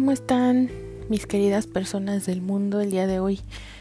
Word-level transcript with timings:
¿cómo 0.00 0.12
están 0.12 0.70
mis 1.10 1.26
queridas 1.26 1.66
personas 1.66 2.24
del 2.24 2.40
mundo? 2.40 2.80
El 2.80 2.90
día 2.90 3.06
de 3.06 3.20
hoy 3.20 3.38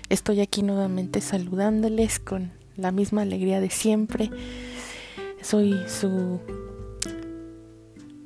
estoy 0.10 0.42
aquí 0.42 0.64
nuevamente 0.64 1.22
saludándoles 1.22 2.20
con 2.20 2.52
la 2.76 2.92
misma 2.92 3.22
alegría 3.22 3.62
de 3.62 3.70
siempre. 3.70 4.30
Soy 5.42 5.80
su 5.88 6.42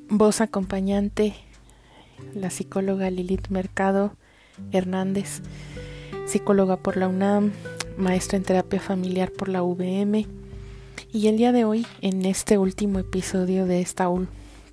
voz 0.08 0.40
acompañante, 0.40 1.34
la 2.34 2.50
psicóloga 2.50 3.08
Lilith 3.10 3.46
Mercado 3.50 4.16
Hernández, 4.72 5.40
psicóloga 6.26 6.76
por 6.76 6.96
la 6.96 7.06
UNAM, 7.06 7.52
maestra 7.96 8.38
en 8.38 8.42
terapia 8.42 8.80
familiar 8.80 9.30
por 9.30 9.48
la 9.48 9.62
VM. 9.62 10.26
Y 11.12 11.28
el 11.28 11.36
día 11.36 11.52
de 11.52 11.64
hoy, 11.64 11.86
en 12.00 12.24
este 12.24 12.58
último 12.58 12.98
episodio 12.98 13.66
de 13.66 13.80
esta 13.80 14.08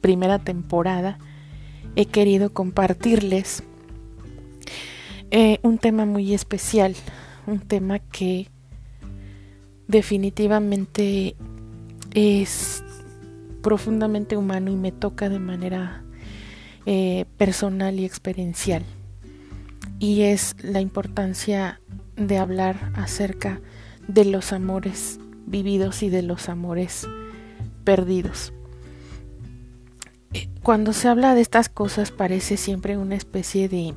primera 0.01 0.39
temporada, 0.39 1.19
he 1.95 2.05
querido 2.05 2.53
compartirles 2.53 3.63
eh, 5.31 5.59
un 5.63 5.77
tema 5.77 6.05
muy 6.05 6.33
especial, 6.33 6.95
un 7.47 7.59
tema 7.59 7.99
que 7.99 8.47
definitivamente 9.87 11.35
es 12.13 12.83
profundamente 13.61 14.37
humano 14.37 14.71
y 14.71 14.75
me 14.75 14.91
toca 14.91 15.29
de 15.29 15.39
manera 15.39 16.03
eh, 16.85 17.25
personal 17.37 17.99
y 17.99 18.05
experiencial. 18.05 18.83
Y 19.99 20.23
es 20.23 20.55
la 20.61 20.81
importancia 20.81 21.79
de 22.15 22.37
hablar 22.37 22.91
acerca 22.95 23.61
de 24.07 24.25
los 24.25 24.51
amores 24.51 25.19
vividos 25.45 26.03
y 26.03 26.09
de 26.09 26.23
los 26.23 26.49
amores 26.49 27.07
perdidos. 27.83 28.51
Eh, 30.61 30.63
cuando 30.63 30.93
se 30.93 31.07
habla 31.07 31.35
de 31.35 31.41
estas 31.41 31.69
cosas 31.69 32.11
parece 32.11 32.57
siempre 32.57 32.97
una 32.97 33.15
especie 33.15 33.67
de, 33.67 33.93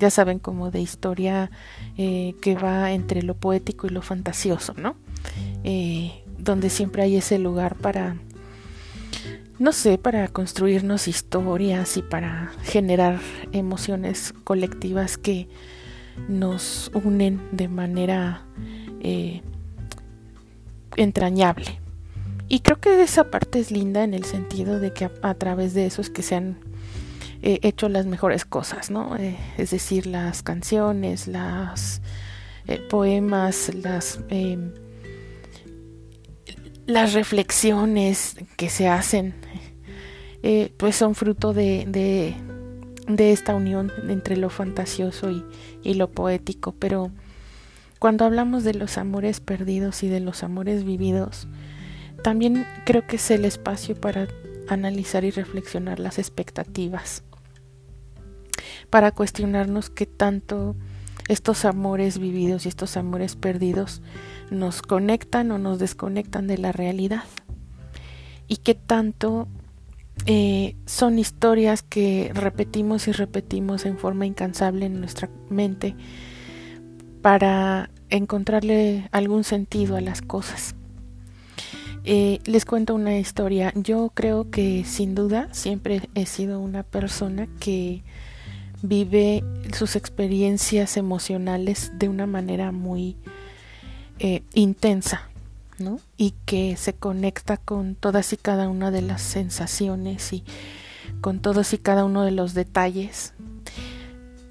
ya 0.00 0.10
saben, 0.10 0.38
como 0.38 0.70
de 0.70 0.80
historia 0.80 1.50
eh, 1.96 2.34
que 2.40 2.54
va 2.54 2.92
entre 2.92 3.22
lo 3.22 3.34
poético 3.34 3.86
y 3.86 3.90
lo 3.90 4.02
fantasioso, 4.02 4.74
¿no? 4.74 4.96
Eh, 5.64 6.22
donde 6.38 6.70
siempre 6.70 7.02
hay 7.02 7.16
ese 7.16 7.38
lugar 7.38 7.76
para, 7.76 8.16
no 9.58 9.72
sé, 9.72 9.98
para 9.98 10.28
construirnos 10.28 11.08
historias 11.08 11.96
y 11.96 12.02
para 12.02 12.52
generar 12.62 13.20
emociones 13.52 14.32
colectivas 14.44 15.18
que 15.18 15.48
nos 16.28 16.90
unen 16.94 17.40
de 17.52 17.68
manera 17.68 18.46
entrañable. 20.96 21.85
Y 22.48 22.60
creo 22.60 22.80
que 22.80 23.02
esa 23.02 23.30
parte 23.30 23.58
es 23.58 23.70
linda 23.70 24.04
en 24.04 24.14
el 24.14 24.24
sentido 24.24 24.78
de 24.78 24.92
que 24.92 25.10
a, 25.22 25.34
través 25.34 25.74
de 25.74 25.86
eso 25.86 26.00
es 26.00 26.10
que 26.10 26.22
se 26.22 26.36
han 26.36 26.58
eh, 27.42 27.58
hecho 27.62 27.88
las 27.88 28.06
mejores 28.06 28.44
cosas, 28.44 28.90
¿no? 28.90 29.16
Eh, 29.16 29.36
es 29.58 29.70
decir, 29.70 30.06
las 30.06 30.42
canciones, 30.42 31.26
las 31.26 32.02
eh, 32.68 32.78
poemas, 32.88 33.74
las 33.74 34.20
em, 34.28 34.72
las 36.86 37.14
reflexiones 37.14 38.36
que 38.56 38.68
se 38.68 38.86
hacen, 38.86 39.34
pues 40.76 40.94
son 40.94 41.16
fruto 41.16 41.52
de, 41.52 41.84
de, 41.88 42.36
de, 43.08 43.32
esta 43.32 43.56
unión 43.56 43.90
entre 44.08 44.36
lo 44.36 44.50
fantasioso 44.50 45.32
y, 45.32 45.44
y 45.82 45.94
lo 45.94 46.12
poético. 46.12 46.76
Pero 46.78 47.10
cuando 47.98 48.24
hablamos 48.24 48.62
de 48.62 48.74
los 48.74 48.98
amores 48.98 49.40
perdidos 49.40 50.04
y 50.04 50.08
de 50.08 50.20
los 50.20 50.44
amores 50.44 50.84
vividos, 50.84 51.48
también 52.22 52.66
creo 52.84 53.06
que 53.06 53.16
es 53.16 53.30
el 53.30 53.44
espacio 53.44 53.94
para 53.94 54.28
analizar 54.68 55.24
y 55.24 55.30
reflexionar 55.30 56.00
las 56.00 56.18
expectativas, 56.18 57.22
para 58.90 59.12
cuestionarnos 59.12 59.90
qué 59.90 60.06
tanto 60.06 60.76
estos 61.28 61.64
amores 61.64 62.18
vividos 62.18 62.66
y 62.66 62.68
estos 62.68 62.96
amores 62.96 63.36
perdidos 63.36 64.02
nos 64.50 64.82
conectan 64.82 65.50
o 65.50 65.58
nos 65.58 65.78
desconectan 65.78 66.46
de 66.46 66.58
la 66.58 66.72
realidad 66.72 67.24
y 68.48 68.58
qué 68.58 68.74
tanto 68.74 69.48
eh, 70.24 70.76
son 70.86 71.18
historias 71.18 71.82
que 71.82 72.30
repetimos 72.32 73.08
y 73.08 73.12
repetimos 73.12 73.84
en 73.86 73.98
forma 73.98 74.26
incansable 74.26 74.86
en 74.86 75.00
nuestra 75.00 75.28
mente 75.50 75.94
para 77.22 77.90
encontrarle 78.08 79.08
algún 79.10 79.44
sentido 79.44 79.96
a 79.96 80.00
las 80.00 80.22
cosas. 80.22 80.76
Eh, 82.08 82.38
les 82.44 82.64
cuento 82.64 82.94
una 82.94 83.18
historia. 83.18 83.72
Yo 83.74 84.12
creo 84.14 84.48
que 84.48 84.84
sin 84.84 85.16
duda 85.16 85.48
siempre 85.50 86.02
he 86.14 86.24
sido 86.24 86.60
una 86.60 86.84
persona 86.84 87.48
que 87.58 88.04
vive 88.80 89.42
sus 89.76 89.96
experiencias 89.96 90.96
emocionales 90.96 91.90
de 91.98 92.08
una 92.08 92.26
manera 92.26 92.70
muy 92.70 93.16
eh, 94.20 94.44
intensa, 94.54 95.28
¿no? 95.78 95.98
Y 96.16 96.34
que 96.44 96.76
se 96.76 96.92
conecta 96.92 97.56
con 97.56 97.96
todas 97.96 98.32
y 98.32 98.36
cada 98.36 98.68
una 98.68 98.92
de 98.92 99.02
las 99.02 99.20
sensaciones 99.20 100.32
y 100.32 100.44
con 101.20 101.40
todos 101.40 101.72
y 101.72 101.78
cada 101.78 102.04
uno 102.04 102.22
de 102.22 102.30
los 102.30 102.54
detalles. 102.54 103.34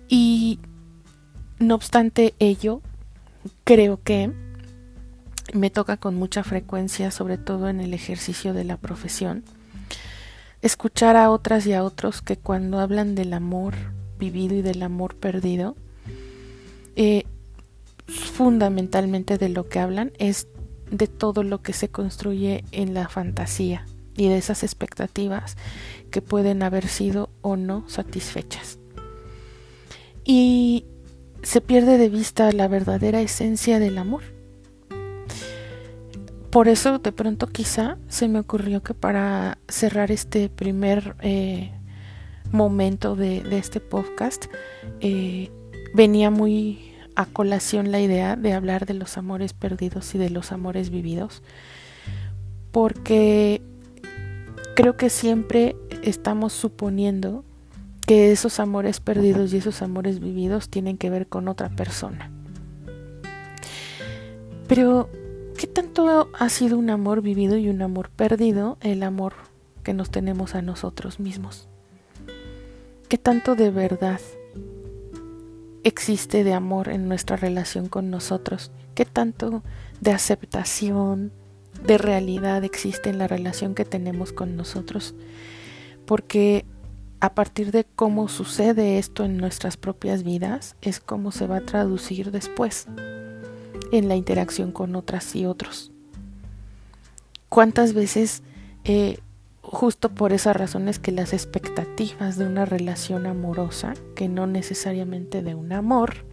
Y 0.09 0.59
no 1.57 1.75
obstante 1.75 2.35
ello, 2.39 2.81
creo 3.63 3.97
que 4.03 4.33
me 5.55 5.69
toca 5.69 5.97
con 5.97 6.15
mucha 6.15 6.43
frecuencia, 6.43 7.11
sobre 7.11 7.37
todo 7.37 7.69
en 7.69 7.79
el 7.79 7.93
ejercicio 7.93 8.53
de 8.53 8.65
la 8.65 8.77
profesión, 8.77 9.43
escuchar 10.61 11.15
a 11.15 11.31
otras 11.31 11.65
y 11.65 11.73
a 11.73 11.83
otros 11.83 12.21
que 12.21 12.37
cuando 12.37 12.79
hablan 12.79 13.15
del 13.15 13.33
amor 13.33 13.73
vivido 14.19 14.55
y 14.55 14.61
del 14.61 14.83
amor 14.83 15.15
perdido, 15.15 15.75
eh, 16.95 17.25
fundamentalmente 18.07 19.37
de 19.37 19.49
lo 19.49 19.67
que 19.67 19.79
hablan 19.79 20.11
es 20.19 20.47
de 20.91 21.07
todo 21.07 21.43
lo 21.43 21.61
que 21.61 21.73
se 21.73 21.89
construye 21.89 22.63
en 22.71 22.93
la 22.93 23.07
fantasía 23.07 23.85
y 24.15 24.27
de 24.27 24.37
esas 24.37 24.63
expectativas 24.63 25.57
que 26.11 26.21
pueden 26.21 26.63
haber 26.63 26.87
sido 26.87 27.29
o 27.41 27.55
no 27.55 27.87
satisfechas. 27.87 28.77
Y 30.23 30.85
se 31.43 31.61
pierde 31.61 31.97
de 31.97 32.09
vista 32.09 32.51
la 32.51 32.67
verdadera 32.67 33.21
esencia 33.21 33.79
del 33.79 33.97
amor 33.97 34.34
por 36.49 36.67
eso 36.67 36.99
de 36.99 37.11
pronto 37.11 37.47
quizá 37.47 37.97
se 38.07 38.27
me 38.27 38.39
ocurrió 38.39 38.81
que 38.83 38.93
para 38.93 39.57
cerrar 39.67 40.11
este 40.11 40.49
primer 40.49 41.15
eh, 41.21 41.71
momento 42.51 43.15
de, 43.15 43.43
este 43.57 43.79
podcast 43.79 44.45
eh, 45.01 45.51
venía 45.93 46.29
muy 46.29 46.93
a 47.15 47.25
colación 47.25 47.91
la 47.91 47.99
idea 47.99 48.35
de 48.35 48.53
hablar 48.53 48.85
de 48.85 48.93
los 48.93 49.17
amores 49.17 49.53
perdidos 49.53 50.13
y 50.15 50.17
de 50.17 50.29
los 50.29 50.51
amores 50.51 50.89
vividos 50.89 51.41
porque 52.71 53.61
creo 54.75 54.97
que 54.97 55.09
siempre 55.09 55.75
estamos 56.03 56.53
suponiendo 56.53 57.45
que 58.05 58.31
esos 58.31 58.59
amores 58.59 58.99
perdidos 58.99 59.53
y 59.53 59.57
esos 59.57 59.81
amores 59.81 60.19
vividos 60.19 60.69
tienen 60.69 60.97
que 60.97 61.09
ver 61.09 61.27
con 61.27 61.47
otra 61.47 61.69
persona. 61.69 62.29
Pero 64.67 65.09
¿Qué 65.57 65.67
tanto 65.67 66.29
ha 66.37 66.49
sido 66.49 66.77
un 66.77 66.89
amor 66.89 67.21
vivido 67.21 67.55
y 67.55 67.69
un 67.69 67.81
amor 67.81 68.09
perdido 68.09 68.77
el 68.81 69.03
amor 69.03 69.33
que 69.83 69.93
nos 69.93 70.11
tenemos 70.11 70.53
a 70.53 70.61
nosotros 70.61 71.21
mismos? 71.21 71.69
¿Qué 73.07 73.17
tanto 73.17 73.55
de 73.55 73.71
verdad 73.71 74.19
existe 75.85 76.43
de 76.43 76.53
amor 76.53 76.89
en 76.89 77.07
nuestra 77.07 77.37
relación 77.37 77.87
con 77.87 78.09
nosotros? 78.09 78.71
¿Qué 78.95 79.05
tanto 79.05 79.63
de 80.01 80.11
aceptación, 80.11 81.31
de 81.85 81.97
realidad 81.97 82.65
existe 82.65 83.09
en 83.09 83.17
la 83.17 83.29
relación 83.29 83.75
que 83.75 83.85
tenemos 83.85 84.33
con 84.33 84.57
nosotros? 84.57 85.15
Porque 86.05 86.65
a 87.21 87.33
partir 87.33 87.71
de 87.71 87.85
cómo 87.95 88.27
sucede 88.27 88.97
esto 88.97 89.23
en 89.23 89.37
nuestras 89.37 89.77
propias 89.77 90.23
vidas 90.23 90.75
es 90.81 90.99
cómo 90.99 91.31
se 91.31 91.47
va 91.47 91.57
a 91.57 91.65
traducir 91.65 92.31
después 92.31 92.87
en 93.97 94.07
la 94.07 94.15
interacción 94.15 94.71
con 94.71 94.95
otras 94.95 95.35
y 95.35 95.45
otros. 95.45 95.91
¿Cuántas 97.49 97.93
veces, 97.93 98.43
eh, 98.83 99.19
justo 99.61 100.09
por 100.09 100.33
esas 100.33 100.55
razones 100.55 100.99
que 100.99 101.11
las 101.11 101.33
expectativas 101.33 102.37
de 102.37 102.45
una 102.45 102.65
relación 102.65 103.25
amorosa, 103.25 103.93
que 104.15 104.27
no 104.27 104.47
necesariamente 104.47 105.41
de 105.41 105.55
un 105.55 105.71
amor, 105.71 106.25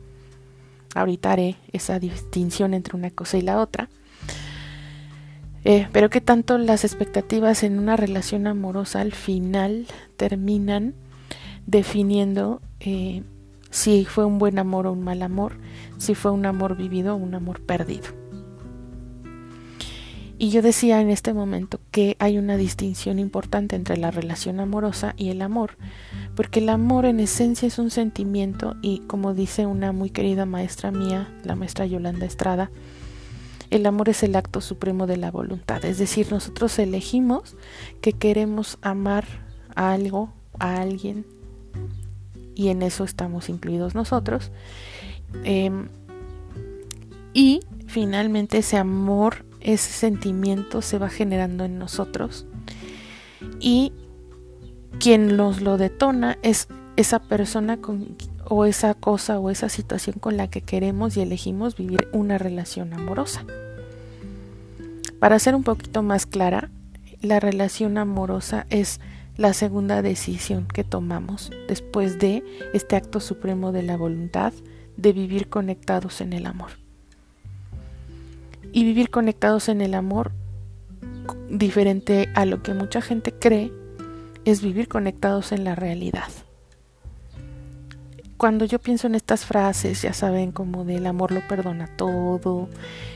ahorita 0.94 1.32
haré 1.32 1.56
esa 1.72 1.98
distinción 1.98 2.74
entre 2.74 2.96
una 2.96 3.10
cosa 3.10 3.38
y 3.38 3.42
la 3.42 3.60
otra, 3.60 3.88
eh, 5.64 5.88
pero 5.92 6.10
que 6.10 6.20
tanto 6.20 6.58
las 6.58 6.84
expectativas 6.84 7.62
en 7.62 7.78
una 7.78 7.96
relación 7.96 8.46
amorosa 8.46 9.00
al 9.00 9.12
final 9.12 9.86
terminan 10.16 10.94
definiendo 11.66 12.60
eh, 12.80 13.22
si 13.72 14.04
fue 14.04 14.24
un 14.24 14.38
buen 14.38 14.60
amor 14.60 14.86
o 14.86 14.92
un 14.92 15.02
mal 15.02 15.22
amor, 15.22 15.54
si 15.96 16.14
fue 16.14 16.30
un 16.30 16.46
amor 16.46 16.76
vivido 16.76 17.14
o 17.14 17.16
un 17.16 17.34
amor 17.34 17.60
perdido. 17.62 18.06
Y 20.38 20.50
yo 20.50 20.60
decía 20.60 21.00
en 21.00 21.08
este 21.08 21.32
momento 21.32 21.80
que 21.90 22.16
hay 22.18 22.36
una 22.36 22.56
distinción 22.56 23.18
importante 23.18 23.76
entre 23.76 23.96
la 23.96 24.10
relación 24.10 24.60
amorosa 24.60 25.14
y 25.16 25.30
el 25.30 25.40
amor, 25.40 25.76
porque 26.34 26.60
el 26.60 26.68
amor 26.68 27.06
en 27.06 27.20
esencia 27.20 27.66
es 27.68 27.78
un 27.78 27.90
sentimiento 27.90 28.76
y 28.82 28.98
como 29.00 29.34
dice 29.34 29.66
una 29.66 29.92
muy 29.92 30.10
querida 30.10 30.44
maestra 30.44 30.90
mía, 30.90 31.32
la 31.44 31.54
maestra 31.54 31.86
Yolanda 31.86 32.26
Estrada, 32.26 32.70
el 33.70 33.86
amor 33.86 34.10
es 34.10 34.22
el 34.22 34.36
acto 34.36 34.60
supremo 34.60 35.06
de 35.06 35.16
la 35.16 35.30
voluntad, 35.30 35.82
es 35.84 35.96
decir, 35.96 36.30
nosotros 36.30 36.78
elegimos 36.78 37.56
que 38.02 38.12
queremos 38.12 38.78
amar 38.82 39.24
a 39.74 39.92
algo, 39.92 40.34
a 40.58 40.80
alguien, 40.80 41.24
y 42.54 42.68
en 42.68 42.82
eso 42.82 43.04
estamos 43.04 43.48
incluidos 43.48 43.94
nosotros. 43.94 44.50
Em, 45.44 45.88
y 47.34 47.60
finalmente 47.86 48.58
ese 48.58 48.76
amor, 48.76 49.44
ese 49.60 49.92
sentimiento 49.92 50.82
se 50.82 50.98
va 50.98 51.08
generando 51.08 51.64
en 51.64 51.78
nosotros 51.78 52.46
y 53.60 53.92
quien 54.98 55.36
nos 55.36 55.60
lo 55.60 55.78
detona 55.78 56.38
es 56.42 56.68
esa 56.96 57.20
persona 57.20 57.78
con, 57.78 58.16
o 58.44 58.64
esa 58.64 58.94
cosa 58.94 59.38
o 59.38 59.50
esa 59.50 59.68
situación 59.68 60.16
con 60.20 60.36
la 60.36 60.48
que 60.48 60.60
queremos 60.60 61.16
y 61.16 61.22
elegimos 61.22 61.76
vivir 61.76 62.08
una 62.12 62.38
relación 62.38 62.92
amorosa. 62.92 63.44
Para 65.18 65.38
ser 65.38 65.54
un 65.54 65.62
poquito 65.62 66.02
más 66.02 66.26
clara, 66.26 66.70
la 67.20 67.40
relación 67.40 67.98
amorosa 67.98 68.66
es 68.68 69.00
la 69.42 69.54
segunda 69.54 70.02
decisión 70.02 70.68
que 70.68 70.84
tomamos 70.84 71.50
después 71.66 72.20
de 72.20 72.44
este 72.74 72.94
acto 72.94 73.18
supremo 73.18 73.72
de 73.72 73.82
la 73.82 73.96
voluntad 73.96 74.52
de 74.96 75.12
vivir 75.12 75.48
conectados 75.48 76.20
en 76.20 76.32
el 76.32 76.46
amor. 76.46 76.70
Y 78.72 78.84
vivir 78.84 79.10
conectados 79.10 79.68
en 79.68 79.80
el 79.80 79.94
amor, 79.94 80.30
diferente 81.50 82.28
a 82.36 82.46
lo 82.46 82.62
que 82.62 82.72
mucha 82.72 83.02
gente 83.02 83.32
cree, 83.32 83.72
es 84.44 84.62
vivir 84.62 84.86
conectados 84.86 85.50
en 85.50 85.64
la 85.64 85.74
realidad 85.74 86.30
cuando 88.36 88.64
yo 88.64 88.80
pienso 88.80 89.06
en 89.06 89.14
estas 89.14 89.44
frases, 89.44 90.02
ya 90.02 90.12
saben, 90.12 90.50
como 90.50 90.84
del 90.84 91.06
amor 91.06 91.30
lo 91.30 91.46
perdona 91.46 91.86
todo, 91.96 92.68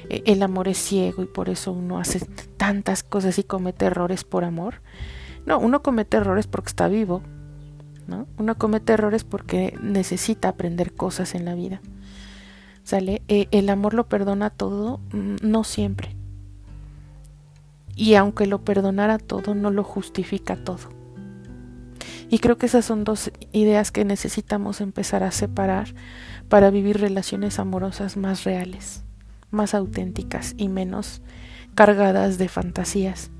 e, 0.09 0.23
el 0.25 0.41
amor 0.41 0.69
es 0.69 0.79
ciego 0.79 1.25
y 1.25 1.27
por 1.27 1.49
eso 1.49 1.73
uno 1.73 1.99
hace 1.99 2.21
tantas 2.57 3.03
cosas 3.03 3.37
y 3.41 3.43
comete 3.43 3.87
errores 3.87 4.23
por 4.23 4.45
amor. 4.45 4.83
No, 5.47 5.59
uno 5.59 5.83
comete 5.83 6.17
errores 6.17 6.47
porque 6.47 6.69
está 6.69 6.89
vivo, 6.89 7.23
¿no? 8.07 8.27
Uno 8.37 8.59
comete 8.59 8.93
errores 8.93 9.25
porque 9.25 9.79
necesita 9.81 10.49
aprender 10.49 10.93
cosas 10.93 11.35
en 11.35 11.45
la 11.45 11.55
vida. 11.55 11.81
¿Sale? 12.83 13.23
E, 13.29 13.49
el 13.53 13.69
amor 13.69 13.95
lo 13.95 14.09
perdona 14.09 14.51
todo, 14.51 14.99
mm, 15.13 15.37
no 15.43 15.65
siempre. 15.65 16.17
Y 17.95 18.15
aunque 18.15 18.47
lo 18.47 18.63
perdonara 18.63 19.19
todo, 19.19 19.55
no 19.55 19.71
lo 19.71 19.83
justifica 19.83 20.57
todo. 20.57 20.91
Y 22.29 22.41
creo 22.41 22.59
que 22.59 22.67
esas 22.67 22.85
son 22.85 23.05
dos 23.05 23.31
ideas 23.53 23.93
que 23.93 24.05
necesitamos 24.05 24.81
empezar 24.81 25.23
a 25.23 25.31
separar 25.31 25.95
para 26.49 26.71
vivir 26.71 27.01
relaciones 27.01 27.59
amorosas 27.59 28.17
más 28.17 28.45
reales, 28.45 29.05
más 29.51 29.75
auténticas 29.75 30.55
y 30.57 30.69
menos 30.69 31.23
cargadas 31.75 32.37
de 32.39 32.49
fantasías, 32.49 33.31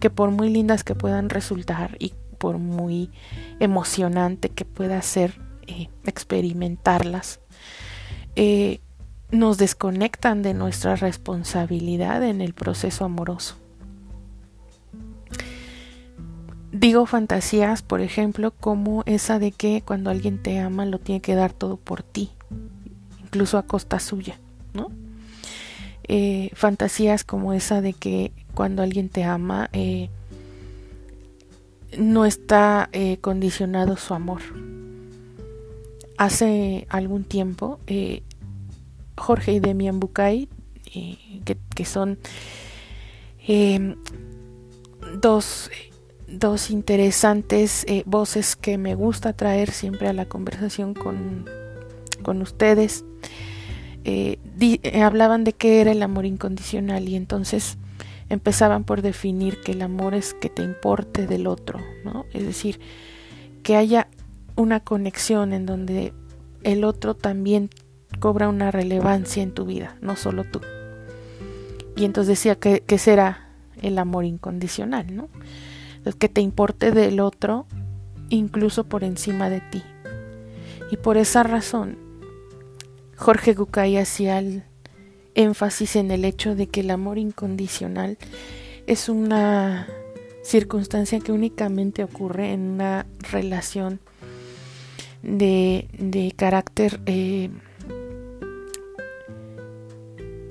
que 0.00 0.10
por 0.10 0.30
muy 0.30 0.48
lindas 0.48 0.82
que 0.82 0.94
puedan 0.94 1.30
resultar 1.30 1.96
y 2.00 2.14
por 2.38 2.58
muy 2.58 3.10
emocionante 3.60 4.48
que 4.48 4.64
pueda 4.64 5.00
ser 5.02 5.38
eh, 5.66 5.88
experimentarlas, 6.04 7.38
eh, 8.34 8.80
nos 9.30 9.58
desconectan 9.58 10.42
de 10.42 10.54
nuestra 10.54 10.96
responsabilidad 10.96 12.24
en 12.24 12.40
el 12.40 12.54
proceso 12.54 13.04
amoroso. 13.04 13.56
Digo 16.72 17.04
fantasías, 17.04 17.82
por 17.82 18.00
ejemplo, 18.00 18.52
como 18.52 19.02
esa 19.04 19.38
de 19.38 19.52
que 19.52 19.82
cuando 19.84 20.10
alguien 20.10 20.42
te 20.42 20.58
ama 20.58 20.86
lo 20.86 20.98
tiene 20.98 21.20
que 21.20 21.34
dar 21.34 21.52
todo 21.52 21.76
por 21.76 22.02
ti, 22.02 22.30
incluso 23.22 23.58
a 23.58 23.66
costa 23.66 24.00
suya, 24.00 24.40
¿no? 24.72 24.90
Eh, 26.04 26.50
fantasías 26.54 27.22
como 27.22 27.52
esa 27.52 27.80
de 27.80 27.92
que 27.92 28.32
cuando 28.50 28.82
alguien 28.82 29.08
te 29.08 29.24
ama 29.24 29.68
eh, 29.72 30.08
no 31.98 32.24
está 32.24 32.88
eh, 32.92 33.18
condicionado 33.18 33.96
su 33.96 34.14
amor. 34.14 34.42
Hace 36.16 36.86
algún 36.90 37.24
tiempo, 37.24 37.80
Jorge 39.16 39.54
y 39.54 39.60
Demian 39.60 40.00
Bucay, 40.00 40.48
que, 40.84 41.84
son 41.86 42.18
dos 45.22 45.70
dos 46.30 46.70
interesantes 46.70 47.84
eh, 47.88 48.02
voces 48.06 48.56
que 48.56 48.78
me 48.78 48.94
gusta 48.94 49.32
traer 49.32 49.70
siempre 49.70 50.08
a 50.08 50.12
la 50.12 50.26
conversación 50.26 50.94
con, 50.94 51.46
con 52.22 52.40
ustedes. 52.42 53.04
Eh, 54.04 54.38
eh, 54.60 55.02
hablaban 55.02 55.44
de 55.44 55.52
qué 55.52 55.80
era 55.80 55.92
el 55.92 56.02
amor 56.02 56.24
incondicional 56.24 57.08
y 57.08 57.16
entonces 57.16 57.76
empezaban 58.30 58.84
por 58.84 59.02
definir 59.02 59.60
que 59.60 59.72
el 59.72 59.82
amor 59.82 60.14
es 60.14 60.32
que 60.32 60.48
te 60.48 60.62
importe 60.62 61.26
del 61.26 61.46
otro, 61.46 61.80
¿no? 62.04 62.24
Es 62.32 62.46
decir, 62.46 62.80
que 63.62 63.76
haya 63.76 64.08
una 64.56 64.80
conexión 64.80 65.52
en 65.52 65.66
donde 65.66 66.14
el 66.62 66.84
otro 66.84 67.14
también 67.14 67.68
cobra 68.20 68.48
una 68.48 68.70
relevancia 68.70 69.42
en 69.42 69.52
tu 69.52 69.66
vida, 69.66 69.96
no 70.00 70.16
solo 70.16 70.44
tú. 70.44 70.60
Y 71.96 72.04
entonces 72.04 72.38
decía 72.38 72.54
que, 72.54 72.80
que 72.80 72.98
será 72.98 73.50
el 73.82 73.98
amor 73.98 74.24
incondicional, 74.24 75.14
¿no? 75.14 75.28
que 76.18 76.28
te 76.28 76.40
importe 76.40 76.92
del 76.92 77.20
otro 77.20 77.66
incluso 78.30 78.84
por 78.84 79.04
encima 79.04 79.50
de 79.50 79.60
ti. 79.60 79.82
Y 80.90 80.96
por 80.96 81.16
esa 81.16 81.42
razón, 81.42 81.98
Jorge 83.16 83.54
Gucay 83.54 83.96
hacía 83.96 84.38
el 84.38 84.64
énfasis 85.34 85.96
en 85.96 86.10
el 86.10 86.24
hecho 86.24 86.54
de 86.54 86.66
que 86.66 86.80
el 86.80 86.90
amor 86.90 87.18
incondicional 87.18 88.18
es 88.86 89.08
una 89.08 89.88
circunstancia 90.42 91.20
que 91.20 91.32
únicamente 91.32 92.02
ocurre 92.02 92.52
en 92.52 92.60
una 92.62 93.06
relación 93.30 94.00
de, 95.22 95.88
de 95.98 96.32
carácter 96.36 97.00
eh, 97.06 97.50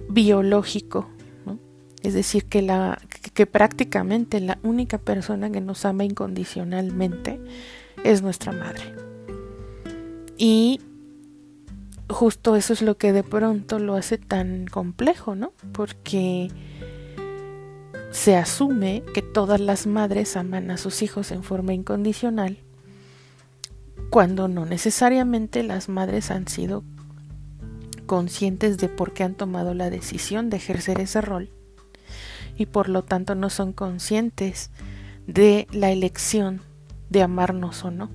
biológico, 0.10 1.10
es 2.02 2.14
decir, 2.14 2.46
que 2.46 2.62
la, 2.62 3.02
que 3.34 3.46
prácticamente 3.46 4.40
la 4.40 4.58
única 4.64 4.98
persona 4.98 5.52
que 5.52 5.62
nos 5.62 5.86
ama 5.86 6.06
incondicionalmente 6.06 7.40
es 8.04 8.22
nuestra 8.22 8.52
madre. 8.52 8.84
Y 10.38 10.80
justo 12.10 12.56
eso 12.56 12.74
es 12.74 12.82
lo 12.82 12.98
que 12.98 13.14
de 13.14 13.24
pronto 13.24 13.80
lo 13.80 13.96
hace 13.96 14.18
tan 14.18 14.66
complejo, 14.66 15.36
¿no? 15.36 15.54
Porque 15.72 16.50
se 18.12 18.36
asume 18.36 19.04
que 19.14 19.22
todas 19.22 19.60
las 19.60 19.86
madres 19.86 20.36
aman 20.36 20.72
a 20.72 20.78
sus 20.78 21.02
hijos 21.02 21.32
en 21.32 21.44
forma 21.44 21.74
incondicional, 21.74 22.58
cuando 24.10 24.48
no 24.48 24.66
necesariamente 24.66 25.64
las 25.64 25.90
madres 25.90 26.32
han 26.32 26.48
sido 26.48 26.84
conscientes 28.08 28.80
de 28.80 28.90
por 28.90 29.14
qué 29.14 29.24
han 29.24 29.36
tomado 29.36 29.76
la 29.76 29.92
decisión 29.92 30.50
de 30.50 30.58
ejercer 30.58 31.00
ese 31.00 31.22
rol 31.22 31.52
y 32.58 32.66
por 32.66 32.90
lo 32.90 33.04
tanto 33.04 33.36
no 33.36 33.50
son 33.50 33.72
conscientes 33.72 34.72
de 35.28 35.68
la 35.72 35.92
elección 35.92 36.62
de 37.10 37.22
amarnos 37.22 37.86
o 37.86 37.92
no. 37.92 38.10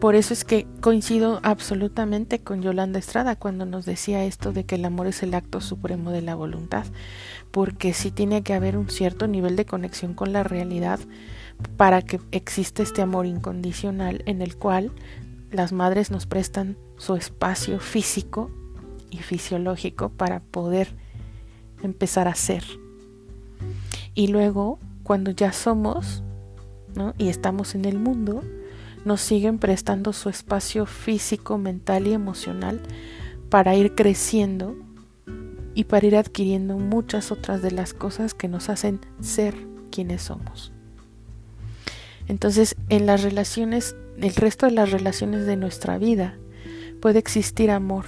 Por 0.00 0.14
eso 0.14 0.32
es 0.32 0.44
que 0.44 0.66
coincido 0.80 1.40
absolutamente 1.42 2.38
con 2.38 2.62
Yolanda 2.62 3.00
Estrada 3.00 3.34
cuando 3.34 3.66
nos 3.66 3.84
decía 3.84 4.24
esto 4.24 4.52
de 4.52 4.64
que 4.64 4.76
el 4.76 4.84
amor 4.84 5.08
es 5.08 5.24
el 5.24 5.34
acto 5.34 5.60
supremo 5.60 6.12
de 6.12 6.22
la 6.22 6.36
voluntad, 6.36 6.86
porque 7.50 7.92
sí 7.92 8.12
tiene 8.12 8.42
que 8.42 8.54
haber 8.54 8.76
un 8.76 8.88
cierto 8.90 9.26
nivel 9.26 9.56
de 9.56 9.64
conexión 9.64 10.14
con 10.14 10.32
la 10.32 10.44
realidad 10.44 11.00
para 11.76 12.02
que 12.02 12.20
exista 12.30 12.84
este 12.84 13.02
amor 13.02 13.26
incondicional 13.26 14.22
en 14.26 14.40
el 14.40 14.56
cual 14.56 14.92
las 15.50 15.72
madres 15.72 16.12
nos 16.12 16.26
prestan 16.26 16.76
su 16.96 17.16
espacio 17.16 17.80
físico 17.80 18.52
y 19.10 19.18
fisiológico 19.18 20.10
para 20.10 20.38
poder 20.40 20.94
empezar 21.82 22.28
a 22.28 22.36
ser. 22.36 22.62
Y 24.14 24.28
luego, 24.28 24.78
cuando 25.02 25.32
ya 25.32 25.52
somos 25.52 26.22
¿no? 26.94 27.14
y 27.18 27.28
estamos 27.28 27.74
en 27.74 27.84
el 27.84 27.98
mundo, 27.98 28.42
nos 29.04 29.20
siguen 29.20 29.58
prestando 29.58 30.12
su 30.12 30.28
espacio 30.28 30.86
físico, 30.86 31.58
mental 31.58 32.06
y 32.06 32.12
emocional 32.12 32.80
para 33.50 33.74
ir 33.74 33.94
creciendo 33.94 34.76
y 35.74 35.84
para 35.84 36.06
ir 36.06 36.16
adquiriendo 36.16 36.78
muchas 36.78 37.30
otras 37.30 37.62
de 37.62 37.70
las 37.70 37.94
cosas 37.94 38.34
que 38.34 38.48
nos 38.48 38.68
hacen 38.68 39.00
ser 39.20 39.54
quienes 39.90 40.22
somos. 40.22 40.72
Entonces, 42.26 42.76
en 42.88 43.06
las 43.06 43.22
relaciones, 43.22 43.96
el 44.18 44.34
resto 44.34 44.66
de 44.66 44.72
las 44.72 44.90
relaciones 44.90 45.46
de 45.46 45.56
nuestra 45.56 45.96
vida, 45.98 46.36
puede 47.00 47.18
existir 47.18 47.70
amor, 47.70 48.04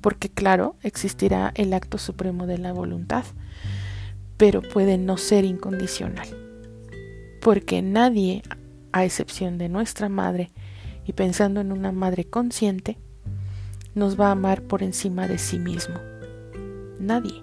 porque 0.00 0.28
claro, 0.28 0.76
existirá 0.82 1.52
el 1.54 1.72
acto 1.72 1.98
supremo 1.98 2.46
de 2.46 2.58
la 2.58 2.72
voluntad, 2.72 3.24
pero 4.36 4.60
puede 4.60 4.98
no 4.98 5.16
ser 5.16 5.44
incondicional. 5.44 6.28
Porque 7.40 7.82
nadie, 7.82 8.42
a 8.94 9.04
excepción 9.04 9.58
de 9.58 9.68
nuestra 9.68 10.08
madre, 10.08 10.52
y 11.04 11.14
pensando 11.14 11.60
en 11.60 11.72
una 11.72 11.90
madre 11.90 12.24
consciente, 12.24 12.96
nos 13.96 14.18
va 14.18 14.28
a 14.28 14.32
amar 14.32 14.62
por 14.62 14.84
encima 14.84 15.26
de 15.26 15.38
sí 15.38 15.58
mismo. 15.58 15.96
Nadie. 17.00 17.42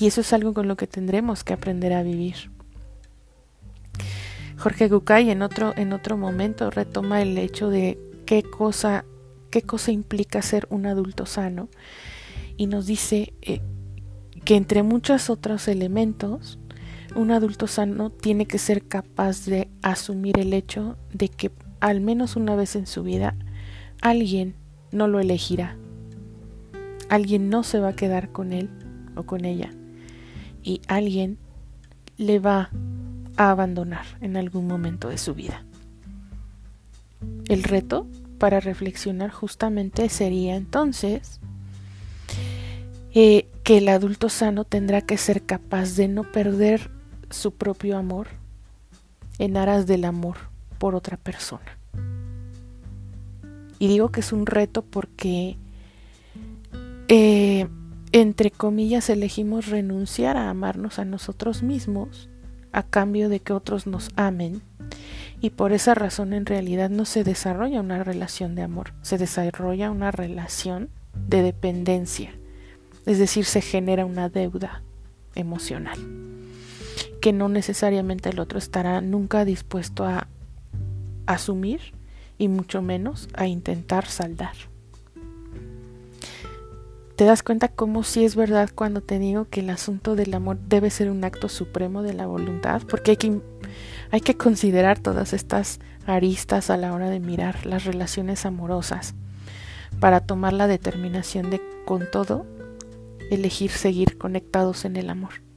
Y 0.00 0.08
eso 0.08 0.20
es 0.20 0.32
algo 0.32 0.54
con 0.54 0.66
lo 0.66 0.76
que 0.76 0.88
tendremos 0.88 1.44
que 1.44 1.52
aprender 1.52 1.92
a 1.92 2.02
vivir. 2.02 2.50
Jorge 4.58 4.88
Gucay 4.88 5.30
en 5.30 5.40
otro, 5.40 5.72
en 5.76 5.92
otro 5.92 6.16
momento 6.16 6.68
retoma 6.70 7.22
el 7.22 7.38
hecho 7.38 7.70
de 7.70 7.96
qué 8.26 8.42
cosa, 8.42 9.04
qué 9.50 9.62
cosa 9.62 9.92
implica 9.92 10.42
ser 10.42 10.66
un 10.68 10.86
adulto 10.86 11.26
sano 11.26 11.68
y 12.56 12.66
nos 12.66 12.86
dice 12.86 13.34
eh, 13.40 13.60
que 14.44 14.56
entre 14.56 14.82
muchos 14.82 15.30
otros 15.30 15.68
elementos, 15.68 16.58
un 17.14 17.30
adulto 17.30 17.66
sano 17.66 18.10
tiene 18.10 18.46
que 18.46 18.58
ser 18.58 18.86
capaz 18.86 19.44
de 19.46 19.68
asumir 19.82 20.38
el 20.38 20.52
hecho 20.52 20.96
de 21.12 21.28
que 21.28 21.50
al 21.80 22.00
menos 22.00 22.36
una 22.36 22.56
vez 22.56 22.76
en 22.76 22.86
su 22.86 23.02
vida 23.02 23.34
alguien 24.00 24.54
no 24.92 25.08
lo 25.08 25.20
elegirá. 25.20 25.76
Alguien 27.08 27.50
no 27.50 27.62
se 27.62 27.80
va 27.80 27.88
a 27.88 27.96
quedar 27.96 28.30
con 28.30 28.52
él 28.52 28.70
o 29.16 29.24
con 29.24 29.44
ella. 29.44 29.70
Y 30.62 30.80
alguien 30.86 31.38
le 32.16 32.38
va 32.38 32.70
a 33.36 33.50
abandonar 33.50 34.04
en 34.20 34.36
algún 34.36 34.66
momento 34.66 35.08
de 35.08 35.18
su 35.18 35.34
vida. 35.34 35.64
El 37.48 37.64
reto 37.64 38.06
para 38.38 38.60
reflexionar 38.60 39.30
justamente 39.30 40.08
sería 40.08 40.56
entonces 40.56 41.40
eh, 43.14 43.48
que 43.62 43.78
el 43.78 43.88
adulto 43.88 44.28
sano 44.28 44.64
tendrá 44.64 45.02
que 45.02 45.18
ser 45.18 45.42
capaz 45.42 45.96
de 45.96 46.08
no 46.08 46.22
perder 46.22 46.91
su 47.32 47.52
propio 47.52 47.96
amor 47.98 48.28
en 49.38 49.56
aras 49.56 49.86
del 49.86 50.04
amor 50.04 50.36
por 50.78 50.94
otra 50.94 51.16
persona. 51.16 51.78
Y 53.78 53.88
digo 53.88 54.10
que 54.10 54.20
es 54.20 54.32
un 54.32 54.46
reto 54.46 54.82
porque, 54.82 55.56
eh, 57.08 57.66
entre 58.12 58.50
comillas, 58.50 59.10
elegimos 59.10 59.66
renunciar 59.66 60.36
a 60.36 60.50
amarnos 60.50 60.98
a 60.98 61.04
nosotros 61.04 61.62
mismos 61.62 62.28
a 62.72 62.82
cambio 62.84 63.28
de 63.28 63.40
que 63.40 63.52
otros 63.52 63.86
nos 63.86 64.10
amen. 64.16 64.62
Y 65.40 65.50
por 65.50 65.72
esa 65.72 65.94
razón 65.94 66.32
en 66.32 66.46
realidad 66.46 66.90
no 66.90 67.04
se 67.04 67.24
desarrolla 67.24 67.80
una 67.80 68.04
relación 68.04 68.54
de 68.54 68.62
amor, 68.62 68.92
se 69.02 69.18
desarrolla 69.18 69.90
una 69.90 70.12
relación 70.12 70.88
de 71.28 71.42
dependencia. 71.42 72.30
Es 73.04 73.18
decir, 73.18 73.44
se 73.44 73.60
genera 73.60 74.06
una 74.06 74.28
deuda 74.28 74.82
emocional 75.34 75.98
que 77.22 77.32
no 77.32 77.48
necesariamente 77.48 78.30
el 78.30 78.40
otro 78.40 78.58
estará 78.58 79.00
nunca 79.00 79.44
dispuesto 79.44 80.04
a 80.04 80.26
asumir 81.26 81.80
y 82.36 82.48
mucho 82.48 82.82
menos 82.82 83.28
a 83.34 83.46
intentar 83.46 84.06
saldar. 84.06 84.54
¿Te 87.14 87.24
das 87.24 87.44
cuenta 87.44 87.68
cómo 87.68 88.02
si 88.02 88.24
es 88.24 88.34
verdad 88.34 88.70
cuando 88.74 89.02
te 89.02 89.20
digo 89.20 89.46
que 89.48 89.60
el 89.60 89.70
asunto 89.70 90.16
del 90.16 90.34
amor 90.34 90.58
debe 90.66 90.90
ser 90.90 91.10
un 91.10 91.22
acto 91.22 91.48
supremo 91.48 92.02
de 92.02 92.12
la 92.12 92.26
voluntad? 92.26 92.82
Porque 92.88 93.12
hay 93.12 93.16
que, 93.16 93.40
hay 94.10 94.20
que 94.20 94.36
considerar 94.36 94.98
todas 94.98 95.32
estas 95.32 95.78
aristas 96.06 96.70
a 96.70 96.76
la 96.76 96.92
hora 96.92 97.08
de 97.08 97.20
mirar 97.20 97.66
las 97.66 97.84
relaciones 97.84 98.44
amorosas 98.46 99.14
para 100.00 100.18
tomar 100.18 100.54
la 100.54 100.66
determinación 100.66 101.50
de 101.50 101.62
con 101.84 102.10
todo 102.10 102.46
elegir 103.30 103.70
seguir 103.70 104.18
conectados 104.18 104.84
en 104.84 104.96
el 104.96 105.08
amor. 105.08 105.51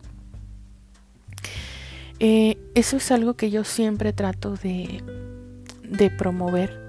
Eh, 2.19 2.57
eso 2.75 2.97
es 2.97 3.11
algo 3.11 3.35
que 3.35 3.49
yo 3.51 3.63
siempre 3.63 4.13
trato 4.13 4.55
de, 4.55 5.03
de 5.83 6.09
promover, 6.09 6.79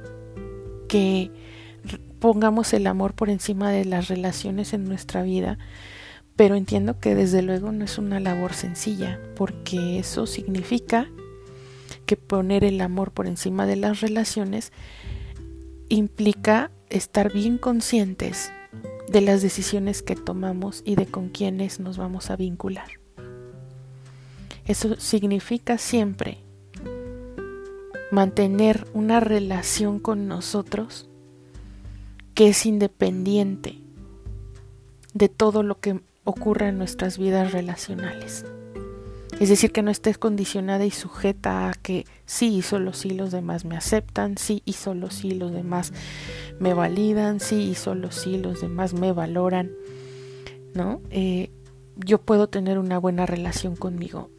que 0.88 1.30
pongamos 2.20 2.72
el 2.72 2.86
amor 2.86 3.14
por 3.14 3.28
encima 3.28 3.70
de 3.70 3.84
las 3.84 4.08
relaciones 4.08 4.72
en 4.72 4.84
nuestra 4.84 5.22
vida, 5.22 5.58
pero 6.36 6.54
entiendo 6.54 7.00
que 7.00 7.14
desde 7.14 7.42
luego 7.42 7.72
no 7.72 7.84
es 7.84 7.98
una 7.98 8.20
labor 8.20 8.52
sencilla, 8.52 9.20
porque 9.36 9.98
eso 9.98 10.26
significa 10.26 11.08
que 12.04 12.16
poner 12.16 12.64
el 12.64 12.80
amor 12.80 13.10
por 13.12 13.26
encima 13.26 13.66
de 13.66 13.76
las 13.76 14.00
relaciones 14.00 14.72
implica 15.88 16.70
estar 16.90 17.32
bien 17.32 17.58
conscientes 17.58 18.52
de 19.08 19.20
las 19.20 19.42
decisiones 19.42 20.02
que 20.02 20.16
tomamos 20.16 20.82
y 20.84 20.96
de 20.96 21.06
con 21.06 21.28
quienes 21.28 21.80
nos 21.80 21.96
vamos 21.96 22.30
a 22.30 22.36
vincular. 22.36 23.05
Eso 24.66 24.96
significa 24.98 25.78
siempre 25.78 26.38
mantener 28.10 28.86
una 28.94 29.20
relación 29.20 29.98
con 30.00 30.26
nosotros 30.26 31.08
que 32.34 32.48
es 32.48 32.66
independiente 32.66 33.78
de 35.14 35.28
todo 35.28 35.62
lo 35.62 35.80
que 35.80 36.00
ocurra 36.24 36.68
en 36.68 36.78
nuestras 36.78 37.16
vidas 37.16 37.52
relacionales. 37.52 38.44
Es 39.38 39.50
decir, 39.50 39.70
que 39.70 39.82
no 39.82 39.90
estés 39.90 40.18
condicionada 40.18 40.84
y 40.84 40.90
sujeta 40.90 41.68
a 41.68 41.74
que 41.74 42.04
sí 42.24 42.56
y 42.56 42.62
solo 42.62 42.92
sí 42.92 43.10
los 43.10 43.30
demás 43.30 43.64
me 43.64 43.76
aceptan, 43.76 44.36
sí 44.38 44.62
y 44.64 44.72
solo 44.72 45.10
sí 45.10 45.32
los 45.32 45.52
demás 45.52 45.92
me 46.58 46.74
validan, 46.74 47.38
sí 47.38 47.70
y 47.70 47.74
solo 47.74 48.10
sí 48.10 48.38
los 48.38 48.62
demás 48.62 48.94
me 48.94 49.12
valoran, 49.12 49.70
¿no? 50.74 51.02
Eh, 51.10 51.50
yo 51.96 52.18
puedo 52.18 52.48
tener 52.48 52.78
una 52.78 52.98
buena 52.98 53.26
relación 53.26 53.76
conmigo 53.76 54.30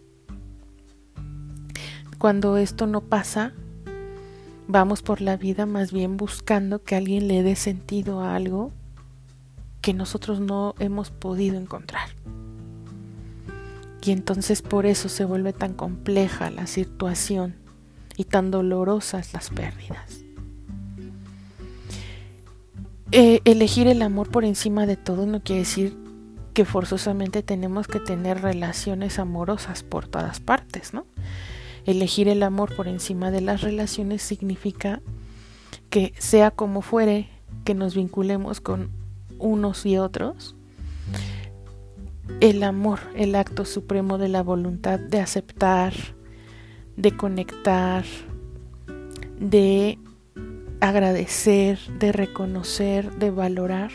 cuando 2.18 2.58
esto 2.58 2.88
no 2.88 3.02
pasa, 3.02 3.54
vamos 4.68 5.02
por 5.02 5.22
la 5.22 5.38
vida 5.38 5.66
más 5.66 5.92
bien 5.92 6.18
buscando 6.18 6.84
que 6.84 6.96
alguien 6.96 7.28
le 7.28 7.44
dé 7.44 7.56
sentido 7.56 8.22
a 8.22 8.36
algo 8.36 8.72
que 9.82 9.94
nosotros 9.94 10.40
no 10.40 10.76
hemos 10.80 11.12
podido 11.12 11.58
encontrar. 11.58 12.10
Y 14.02 14.12
entonces 14.12 14.62
por 14.62 14.86
eso 14.86 15.10
se 15.10 15.26
vuelve 15.26 15.54
tan 15.54 15.74
compleja 15.74 16.50
la 16.50 16.66
situación 16.66 17.56
y 18.16 18.24
tan 18.24 18.52
dolorosas 18.52 19.34
las 19.34 19.50
pérdidas. 19.50 20.24
Eh, 23.12 23.42
elegir 23.46 23.88
el 23.88 24.02
amor 24.02 24.30
por 24.30 24.44
encima 24.44 24.86
de 24.86 24.98
todo 24.98 25.26
no 25.26 25.42
quiere 25.42 25.62
decir 25.62 25.98
que 26.54 26.66
forzosamente 26.66 27.44
tenemos 27.44 27.88
que 27.88 28.00
tener 28.00 28.42
relaciones 28.42 29.20
amorosas 29.20 29.84
por 29.84 30.08
todas 30.08 30.40
partes, 30.40 30.94
¿no? 30.94 31.06
Elegir 31.88 32.28
el 32.28 32.44
amor 32.44 32.76
por 32.76 32.88
encima 32.90 33.32
de 33.32 33.40
las 33.40 33.62
relaciones 33.62 34.22
significa 34.22 35.02
que 35.90 36.14
sea 36.20 36.52
como 36.52 36.82
fuere 36.82 37.30
que 37.64 37.74
nos 37.74 37.96
vinculemos 37.96 38.60
con 38.60 38.92
unos 39.40 39.86
y 39.86 39.98
otros, 39.98 40.56
el 42.42 42.62
amor, 42.64 43.00
el 43.16 43.36
acto 43.36 43.64
supremo 43.64 44.18
de 44.18 44.28
la 44.28 44.44
voluntad 44.44 45.00
de 45.00 45.22
aceptar, 45.22 45.94
de 46.98 47.16
conectar, 47.16 48.04
de 49.40 49.98
agradecer, 50.82 51.80
de 52.00 52.12
reconocer, 52.12 53.16
de 53.16 53.32
valorar, 53.32 53.92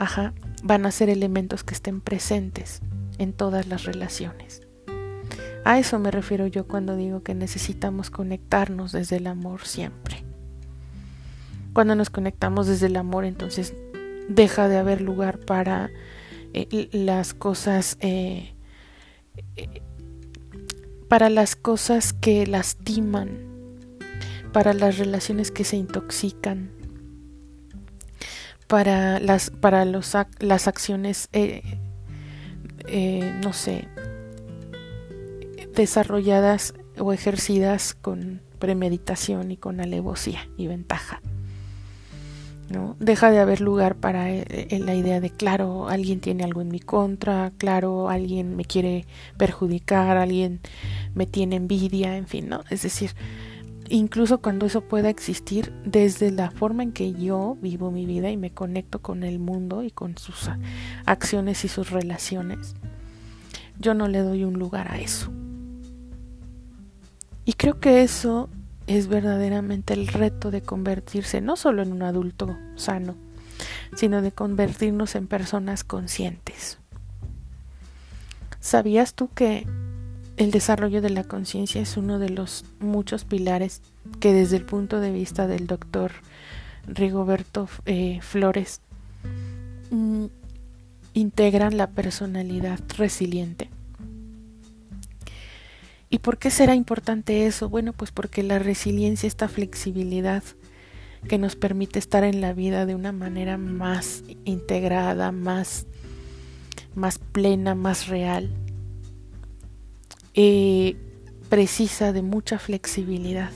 ajá, 0.00 0.34
van 0.64 0.84
a 0.84 0.90
ser 0.90 1.10
elementos 1.10 1.62
que 1.62 1.74
estén 1.74 2.00
presentes 2.00 2.80
en 3.18 3.32
todas 3.32 3.68
las 3.68 3.84
relaciones. 3.84 4.62
A 5.64 5.78
eso 5.78 5.98
me 5.98 6.10
refiero 6.10 6.46
yo 6.46 6.66
cuando 6.66 6.96
digo 6.96 7.22
que 7.22 7.34
necesitamos 7.34 8.10
conectarnos 8.10 8.92
desde 8.92 9.16
el 9.16 9.28
amor 9.28 9.64
siempre. 9.64 10.24
Cuando 11.72 11.94
nos 11.94 12.10
conectamos 12.10 12.66
desde 12.66 12.86
el 12.86 12.96
amor, 12.96 13.24
entonces 13.24 13.74
deja 14.28 14.68
de 14.68 14.78
haber 14.78 15.00
lugar 15.00 15.38
para 15.38 15.90
eh, 16.52 16.88
las 16.92 17.32
cosas, 17.32 17.96
eh, 18.00 18.54
eh, 19.56 19.82
para 21.08 21.30
las 21.30 21.56
cosas 21.56 22.12
que 22.12 22.46
lastiman, 22.46 23.38
para 24.52 24.74
las 24.74 24.98
relaciones 24.98 25.50
que 25.50 25.64
se 25.64 25.76
intoxican, 25.76 26.70
para 28.66 29.20
las, 29.20 29.50
para 29.50 29.84
los, 29.84 30.12
las 30.40 30.68
acciones, 30.68 31.28
no 33.42 33.52
sé, 33.52 33.88
desarrolladas 35.74 36.74
o 36.98 37.12
ejercidas 37.12 37.94
con 37.94 38.42
premeditación 38.58 39.50
y 39.50 39.56
con 39.56 39.80
alevosía 39.80 40.48
y 40.56 40.66
ventaja. 40.66 41.20
¿no? 42.72 42.96
Deja 42.98 43.30
de 43.30 43.38
haber 43.38 43.60
lugar 43.60 43.96
para 43.96 44.30
eh, 44.30 44.44
eh, 44.48 44.78
la 44.78 44.94
idea 44.94 45.20
de, 45.20 45.30
claro, 45.30 45.88
alguien 45.88 46.20
tiene 46.20 46.44
algo 46.44 46.60
en 46.62 46.68
mi 46.68 46.80
contra, 46.80 47.52
claro, 47.58 48.08
alguien 48.08 48.56
me 48.56 48.64
quiere 48.64 49.06
perjudicar, 49.36 50.16
alguien 50.16 50.60
me 51.14 51.26
tiene 51.26 51.56
envidia, 51.56 52.16
en 52.16 52.26
fin, 52.26 52.48
¿no? 52.48 52.62
Es 52.70 52.82
decir, 52.82 53.10
incluso 53.88 54.40
cuando 54.40 54.66
eso 54.66 54.80
pueda 54.82 55.10
existir 55.10 55.72
desde 55.84 56.30
la 56.30 56.50
forma 56.50 56.82
en 56.82 56.92
que 56.92 57.12
yo 57.12 57.56
vivo 57.60 57.90
mi 57.90 58.06
vida 58.06 58.30
y 58.30 58.36
me 58.36 58.50
conecto 58.50 59.02
con 59.02 59.22
el 59.22 59.38
mundo 59.38 59.82
y 59.82 59.90
con 59.90 60.16
sus 60.16 60.48
acciones 61.04 61.64
y 61.64 61.68
sus 61.68 61.90
relaciones, 61.90 62.74
yo 63.78 63.94
no 63.94 64.08
le 64.08 64.20
doy 64.20 64.44
un 64.44 64.54
lugar 64.54 64.90
a 64.90 64.98
eso. 64.98 65.30
Y 67.44 67.54
creo 67.54 67.80
que 67.80 68.02
eso 68.02 68.48
es 68.86 69.08
verdaderamente 69.08 69.94
el 69.94 70.06
reto 70.08 70.50
de 70.50 70.62
convertirse 70.62 71.40
no 71.40 71.56
solo 71.56 71.82
en 71.82 71.92
un 71.92 72.02
adulto 72.02 72.56
sano, 72.76 73.16
sino 73.94 74.22
de 74.22 74.32
convertirnos 74.32 75.14
en 75.14 75.26
personas 75.26 75.84
conscientes. 75.84 76.78
¿Sabías 78.60 79.14
tú 79.14 79.28
que 79.34 79.66
el 80.36 80.50
desarrollo 80.50 81.02
de 81.02 81.10
la 81.10 81.24
conciencia 81.24 81.80
es 81.80 81.96
uno 81.96 82.18
de 82.18 82.30
los 82.30 82.64
muchos 82.80 83.24
pilares 83.24 83.82
que 84.20 84.32
desde 84.32 84.56
el 84.56 84.64
punto 84.64 85.00
de 85.00 85.10
vista 85.10 85.46
del 85.46 85.66
doctor 85.66 86.12
Rigoberto 86.86 87.68
eh, 87.86 88.20
Flores 88.22 88.80
mm, 89.90 90.26
integran 91.14 91.76
la 91.76 91.90
personalidad 91.90 92.80
resiliente? 92.96 93.68
¿Y 96.12 96.18
por 96.18 96.36
qué 96.36 96.50
será 96.50 96.74
importante 96.74 97.46
eso? 97.46 97.70
Bueno, 97.70 97.94
pues 97.94 98.10
porque 98.10 98.42
la 98.42 98.58
resiliencia, 98.58 99.26
esta 99.26 99.48
flexibilidad 99.48 100.44
que 101.26 101.38
nos 101.38 101.56
permite 101.56 101.98
estar 101.98 102.22
en 102.22 102.42
la 102.42 102.52
vida 102.52 102.84
de 102.84 102.94
una 102.94 103.12
manera 103.12 103.56
más 103.56 104.22
integrada, 104.44 105.32
más, 105.32 105.86
más 106.94 107.18
plena, 107.18 107.74
más 107.74 108.08
real, 108.08 108.50
eh, 110.34 110.96
precisa 111.48 112.12
de 112.12 112.20
mucha 112.20 112.58
flexibilidad 112.58 113.50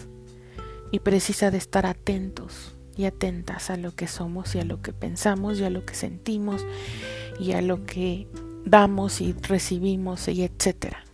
y 0.91 1.01
precisa 1.01 1.51
de 1.51 1.59
estar 1.59 1.85
atentos 1.85 2.75
y 2.97 3.05
atentas 3.05 3.69
a 3.69 3.77
lo 3.77 3.95
que 3.95 4.07
somos 4.07 4.55
y 4.55 4.61
a 4.61 4.65
lo 4.65 4.81
que 4.81 4.95
pensamos 4.95 5.61
y 5.61 5.65
a 5.65 5.71
lo 5.71 5.85
que 5.85 5.93
sentimos 5.93 6.65
y 7.39 7.53
a 7.53 7.61
lo 7.61 7.85
que 7.85 8.27
damos 8.65 9.21
y 9.21 9.35
recibimos 9.35 10.27
y 10.29 10.43
etcétera 10.43 11.06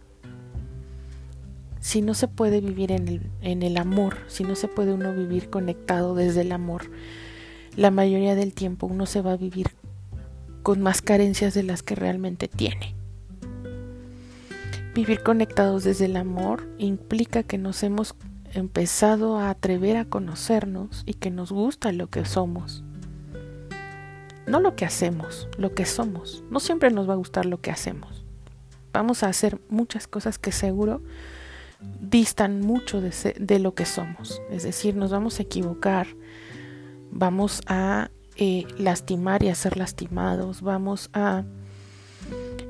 si 1.83 2.01
no 2.01 2.15
se 2.15 2.29
puede 2.29 2.61
vivir 2.61 2.93
en 2.93 3.63
el, 3.63 3.77
amor, 3.77 4.19
si 4.29 4.45
no 4.45 4.55
se 4.55 4.69
puede 4.69 4.93
uno 4.93 5.13
vivir 5.13 5.51
conectado 5.51 6.15
desde 6.15 6.43
el 6.43 6.53
amor, 6.53 6.83
la 7.77 7.91
mayoría 7.91 8.37
del 8.37 8.55
tiempo 8.55 8.87
uno 8.87 9.05
se 9.05 9.21
va 9.21 9.33
a 9.33 9.37
vivir 9.37 9.67
con 10.63 10.81
más 10.81 11.03
carencias 11.03 11.55
de 11.55 11.65
las 11.65 11.83
que 11.83 11.97
realmente 11.97 12.47
tiene. 12.47 12.95
Vivir 14.95 15.25
conectados 15.25 15.83
desde 15.83 16.05
el 16.05 16.17
amor 16.17 16.69
implica 16.79 17.43
que 17.43 17.59
nos 17.59 17.83
hemos 17.83 18.15
empezado 18.55 19.37
a 19.39 19.51
atrever 19.51 19.97
a 19.97 20.05
conocernos 20.05 21.03
y 21.05 21.15
que 21.15 21.33
nos 21.33 21.51
gusta 21.51 21.91
lo 21.91 22.09
que 22.09 22.25
somos. 22.25 22.85
No 24.47 24.61
lo 24.61 24.77
que 24.77 24.85
hacemos, 24.85 25.49
lo 25.59 25.75
que 25.75 25.85
somos. 25.85 26.45
No 26.49 26.61
siempre 26.61 26.93
nos 26.93 27.09
va 27.09 27.15
a 27.15 27.17
gustar 27.17 27.45
lo 27.45 27.61
que 27.61 27.73
hacemos. 27.73 28.25
Vamos 28.93 29.25
a 29.25 29.29
hacer 29.29 29.61
muchas 29.69 30.07
cosas 30.07 30.39
que 30.39 30.53
seguro 30.53 31.03
distan 32.01 32.61
mucho 32.61 33.01
de, 33.01 33.59
lo 33.59 33.75
que 33.75 33.87
somos. 33.87 34.41
Es 34.51 34.63
decir, 34.63 34.97
nos 34.97 35.11
vamos 35.11 35.39
a 35.39 35.43
equivocar, 35.43 36.07
vamos 37.11 37.63
a 37.67 38.11
eh, 38.37 38.67
lastimar 38.79 39.43
y 39.43 39.49
a 39.49 39.55
ser 39.55 39.77
lastimados, 39.77 40.63
vamos 40.63 41.11
a 41.13 41.45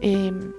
em, 0.00 0.52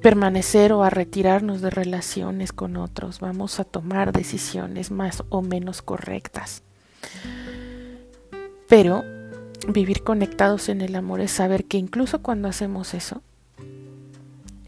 permanecer 0.00 0.72
o 0.72 0.82
a 0.82 0.90
retirarnos 0.90 1.60
de 1.60 1.70
relaciones 1.70 2.52
con 2.52 2.76
otros, 2.76 3.20
vamos 3.20 3.58
a 3.60 3.64
tomar 3.64 4.12
decisiones 4.12 4.90
más 4.90 5.22
o 5.28 5.40
menos 5.40 5.80
correctas. 5.80 6.62
Pero 8.68 9.02
vivir 9.68 10.02
conectados 10.02 10.68
en 10.68 10.80
el 10.80 10.96
amor 10.96 11.20
es 11.20 11.30
saber 11.30 11.64
que 11.64 11.78
incluso 11.78 12.22
cuando 12.22 12.48
hacemos 12.48 12.94
eso, 12.94 13.22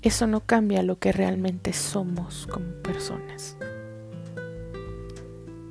eso 0.06 0.28
no 0.28 0.40
cambia 0.40 0.84
lo 0.84 1.00
que 1.00 1.10
realmente 1.10 1.72
somos 1.72 2.46
como 2.46 2.66
personas. 2.82 3.56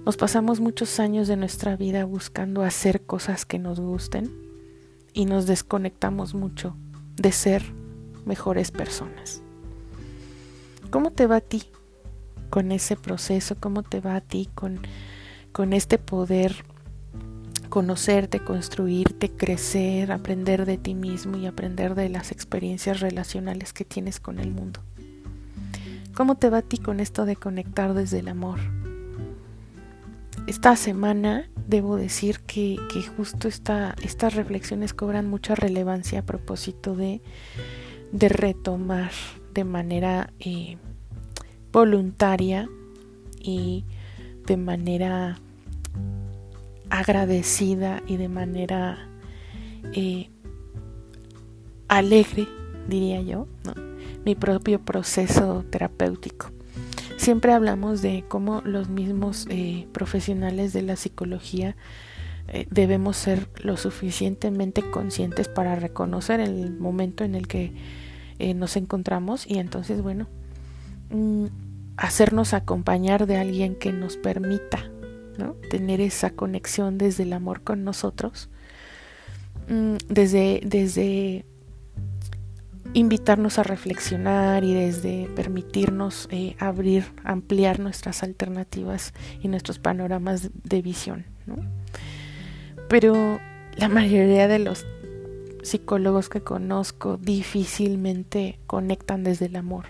Nos 0.06 0.18
pasamos 0.18 0.60
muchos 0.60 1.00
años 1.00 1.30
de 1.30 1.38
nuestra 1.38 1.78
vida 1.78 2.04
buscando 2.04 2.62
hacer 2.62 3.02
cosas 3.02 3.46
que 3.46 3.60
nos 3.60 3.80
gusten 3.80 4.30
y 5.14 5.24
nos 5.24 5.48
desconectamos 5.48 6.34
mucho 6.34 6.76
de 7.16 7.32
ser 7.32 7.64
mejores 8.26 8.72
personas. 8.72 9.42
¿Cómo 10.90 11.12
te 11.12 11.28
va 11.28 11.38
a 11.38 11.42
ti 11.42 11.64
con 12.50 12.74
ese 12.74 12.98
proceso? 12.98 13.56
¿Cómo 13.58 13.84
te 13.84 14.02
va 14.02 14.18
a 14.18 14.22
ti 14.22 14.50
con, 14.54 14.82
con 15.54 15.72
este 15.72 15.98
poder 15.98 16.66
conocerte, 17.70 18.40
construirte, 18.40 19.30
crecer, 19.30 20.12
aprender 20.12 20.66
de 20.66 20.78
ti 20.78 20.94
mismo 20.96 21.38
y 21.38 21.46
aprender 21.46 21.96
de 21.96 22.10
las 22.10 22.32
experiencias 22.32 23.00
relacionales 23.00 23.74
que 23.74 23.86
tienes 23.86 24.20
con 24.20 24.40
el 24.40 24.52
mundo. 24.52 24.82
¿Cómo 26.14 26.36
te 26.36 26.50
va 26.50 26.60
a 26.60 26.62
ti 26.62 26.78
con 26.78 27.00
esto 27.00 27.26
de 27.26 27.36
conectar 27.36 27.94
desde 27.94 28.20
el 28.20 28.30
amor? 28.30 28.60
Esta 30.48 30.76
semana 30.76 31.50
debo 31.68 31.96
decir 31.98 32.40
que, 32.42 32.78
justo 33.18 33.48
estas 33.48 34.36
reflexiones 34.36 34.94
cobran 34.94 35.28
mucha 35.28 35.56
relevancia 35.56 36.20
a 36.20 36.26
propósito 36.26 36.96
de, 36.96 37.22
de 38.12 38.30
retomar 38.30 39.12
de 39.54 39.64
manera 39.64 40.32
eh, 40.40 40.78
voluntaria 41.72 42.70
y 43.40 43.86
de 44.46 44.58
manera 44.58 45.40
agradecida 46.90 48.02
y 48.08 48.18
de 48.18 48.30
manera 48.30 49.10
eh, 49.94 50.30
alegre, 51.88 52.48
diría 52.88 53.22
yo, 53.22 53.48
mi 54.26 54.36
propio 54.36 54.82
proceso 54.82 55.64
terapéutico. 55.70 56.52
Siempre 57.18 57.54
hablamos 57.54 58.02
de 58.02 58.26
cómo 58.28 58.62
los 58.62 58.90
mismos 58.90 59.48
eh, 59.50 59.88
profesionales 59.94 60.74
de 60.74 60.82
la 60.82 60.96
psicología 60.96 61.76
eh, 62.48 62.68
debemos 62.70 63.18
ser 63.18 63.48
lo 63.64 63.78
suficientemente 63.78 64.90
conscientes 64.92 65.48
para 65.48 65.76
reconocer 65.76 66.40
el 66.40 66.72
momento 66.78 67.24
en 67.24 67.36
el 67.36 67.48
que 67.48 67.74
nos 68.54 68.76
encontramos 68.76 69.48
y 69.48 69.60
entonces, 69.60 70.02
bueno, 70.02 70.28
mm, 71.10 71.46
hacernos 71.96 72.54
acompañar 72.54 73.28
de 73.28 73.38
alguien 73.38 73.76
que 73.76 73.94
nos 73.94 74.18
permita 74.18 74.92
Tener 75.70 76.02
esa 76.02 76.32
conexión 76.32 76.98
desde 76.98 77.24
el 77.24 77.34
amor 77.34 77.62
con 77.62 77.84
nosotros, 77.84 78.50
mm, 79.70 79.96
desde, 80.08 80.62
desde 80.64 81.46
invitarnos 82.94 83.60
a 83.60 83.64
reflexionar 83.64 84.64
y 84.64 84.74
desde 84.74 85.28
permitirnos 85.36 86.28
eh, 86.32 86.56
abrir, 86.60 87.06
ampliar 87.24 87.80
nuestras 87.80 88.24
alternativas 88.24 89.14
y 89.42 89.48
nuestros 89.50 89.80
panoramas 89.80 90.50
de 90.64 90.82
visión. 90.82 91.26
Pero 92.88 93.40
la 93.78 93.90
mayoría 93.90 94.48
de 94.48 94.60
los 94.60 94.86
psicólogos 95.64 96.30
que 96.30 96.42
conozco 96.42 97.18
difícilmente 97.18 98.60
conectan 98.68 99.24
desde 99.24 99.48
el 99.48 99.56
amor 99.56 99.88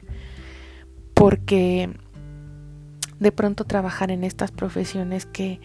porque 1.15 1.89
de 3.25 3.31
pronto 3.31 3.63
trabajar 3.63 4.11
en 4.11 4.23
estas 4.23 4.51
profesiones 4.51 5.25
que, 5.25 5.59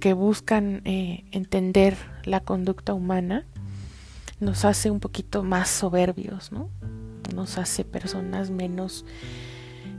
que 0.00 0.12
buscan 0.12 0.82
eh, 0.84 1.24
entender 1.30 1.96
la 2.24 2.40
conducta 2.40 2.92
humana 2.92 3.46
nos 4.38 4.66
hace 4.66 4.90
un 4.90 5.00
poquito 5.00 5.42
más 5.42 5.70
soberbios, 5.70 6.52
¿no? 6.52 6.68
Nos 7.34 7.56
hace 7.56 7.86
personas 7.86 8.50
menos 8.50 9.06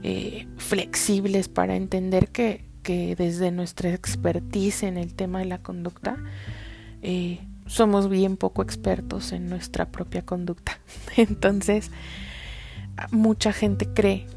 eh, 0.04 0.46
flexibles 0.58 1.48
para 1.48 1.74
entender 1.74 2.28
que, 2.28 2.64
que, 2.84 3.16
desde 3.16 3.50
nuestra 3.50 3.92
expertise 3.92 4.84
en 4.84 4.96
el 4.96 5.12
tema 5.12 5.40
de 5.40 5.46
la 5.46 5.58
conducta 5.58 6.16
eh, 7.02 7.40
somos 7.66 8.08
bien 8.08 8.36
poco 8.36 8.62
expertos 8.62 9.32
en 9.32 9.48
nuestra 9.48 9.90
propia 9.90 10.22
conducta. 10.24 10.78
Entonces, 11.16 11.90
mucha 13.10 13.52
gente 13.52 13.88
cree 13.88 14.28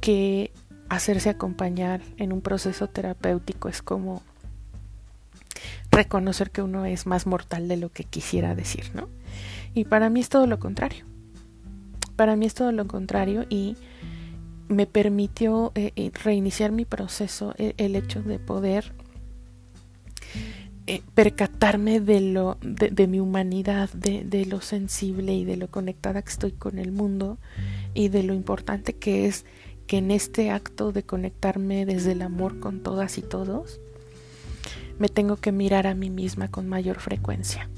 que 0.00 0.50
hacerse 0.88 1.30
acompañar 1.30 2.00
en 2.16 2.32
un 2.32 2.40
proceso 2.40 2.88
terapéutico 2.88 3.68
es 3.68 3.82
como 3.82 4.22
reconocer 5.90 6.50
que 6.50 6.62
uno 6.62 6.84
es 6.84 7.06
más 7.06 7.26
mortal 7.26 7.68
de 7.68 7.76
lo 7.76 7.90
que 7.90 8.04
quisiera 8.04 8.54
decir, 8.54 8.90
¿no? 8.94 9.08
Y 9.74 9.84
para 9.84 10.10
mí 10.10 10.20
es 10.20 10.28
todo 10.28 10.46
lo 10.46 10.58
contrario. 10.58 11.04
Para 12.16 12.36
mí 12.36 12.46
es 12.46 12.54
todo 12.54 12.72
lo 12.72 12.86
contrario 12.86 13.44
y 13.48 13.76
me 14.68 14.86
permitió 14.86 15.72
eh, 15.74 15.92
eh, 15.96 16.10
reiniciar 16.22 16.72
mi 16.72 16.84
proceso 16.84 17.54
eh, 17.58 17.74
el, 17.76 17.96
hecho 17.96 18.22
de 18.22 18.38
poder 18.38 18.92
percatarme 21.14 21.98
de 21.98 22.20
lo 22.20 22.58
de, 22.60 23.06
mi 23.06 23.18
humanidad, 23.18 23.88
de, 23.94 24.44
lo 24.44 24.60
sensible 24.60 25.32
y 25.32 25.46
de 25.46 25.56
lo 25.56 25.68
conectada 25.68 26.20
que 26.20 26.28
estoy 26.28 26.52
con 26.52 26.78
el 26.78 26.92
mundo 26.92 27.38
y 27.94 28.08
de 28.08 28.22
lo 28.22 28.34
importante 28.34 28.92
que 28.92 29.26
es 29.26 29.46
que 29.86 29.98
en 29.98 30.10
este 30.10 30.50
acto 30.50 30.92
de 30.92 31.02
conectarme 31.02 31.86
desde 31.86 32.12
el 32.12 32.22
amor 32.22 32.60
con 32.60 32.82
todas 32.82 33.18
y 33.18 33.22
todos, 33.22 33.80
me 34.98 35.08
tengo 35.08 35.36
que 35.36 35.52
mirar 35.52 35.86
a 35.86 35.94
mí 35.94 36.10
misma 36.10 36.50
con 36.50 36.68
mayor 36.68 37.00
frecuencia. 37.00 37.68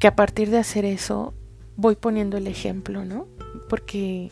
Que 0.00 0.06
a 0.06 0.14
partir 0.16 0.50
de 0.50 0.58
hacer 0.58 0.84
eso, 0.84 1.34
voy 1.76 1.96
poniendo 1.96 2.36
el 2.36 2.46
ejemplo, 2.46 3.04
¿no? 3.04 3.26
Porque, 3.68 4.30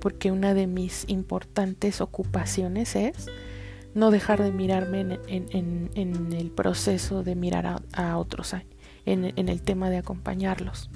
porque 0.00 0.30
una 0.30 0.54
de 0.54 0.66
mis 0.66 1.04
importantes 1.08 2.00
ocupaciones 2.00 2.94
es 2.94 3.26
no 3.94 4.10
dejar 4.10 4.42
de 4.42 4.52
mirarme 4.52 5.18
en, 5.28 6.32
el 6.32 6.50
proceso 6.50 7.22
de 7.22 7.34
mirar 7.36 7.82
a, 7.92 8.18
otros, 8.18 8.54
en, 9.06 9.48
el 9.48 9.62
tema 9.62 9.88
de 9.88 9.98
acompañarlos. 9.98 10.90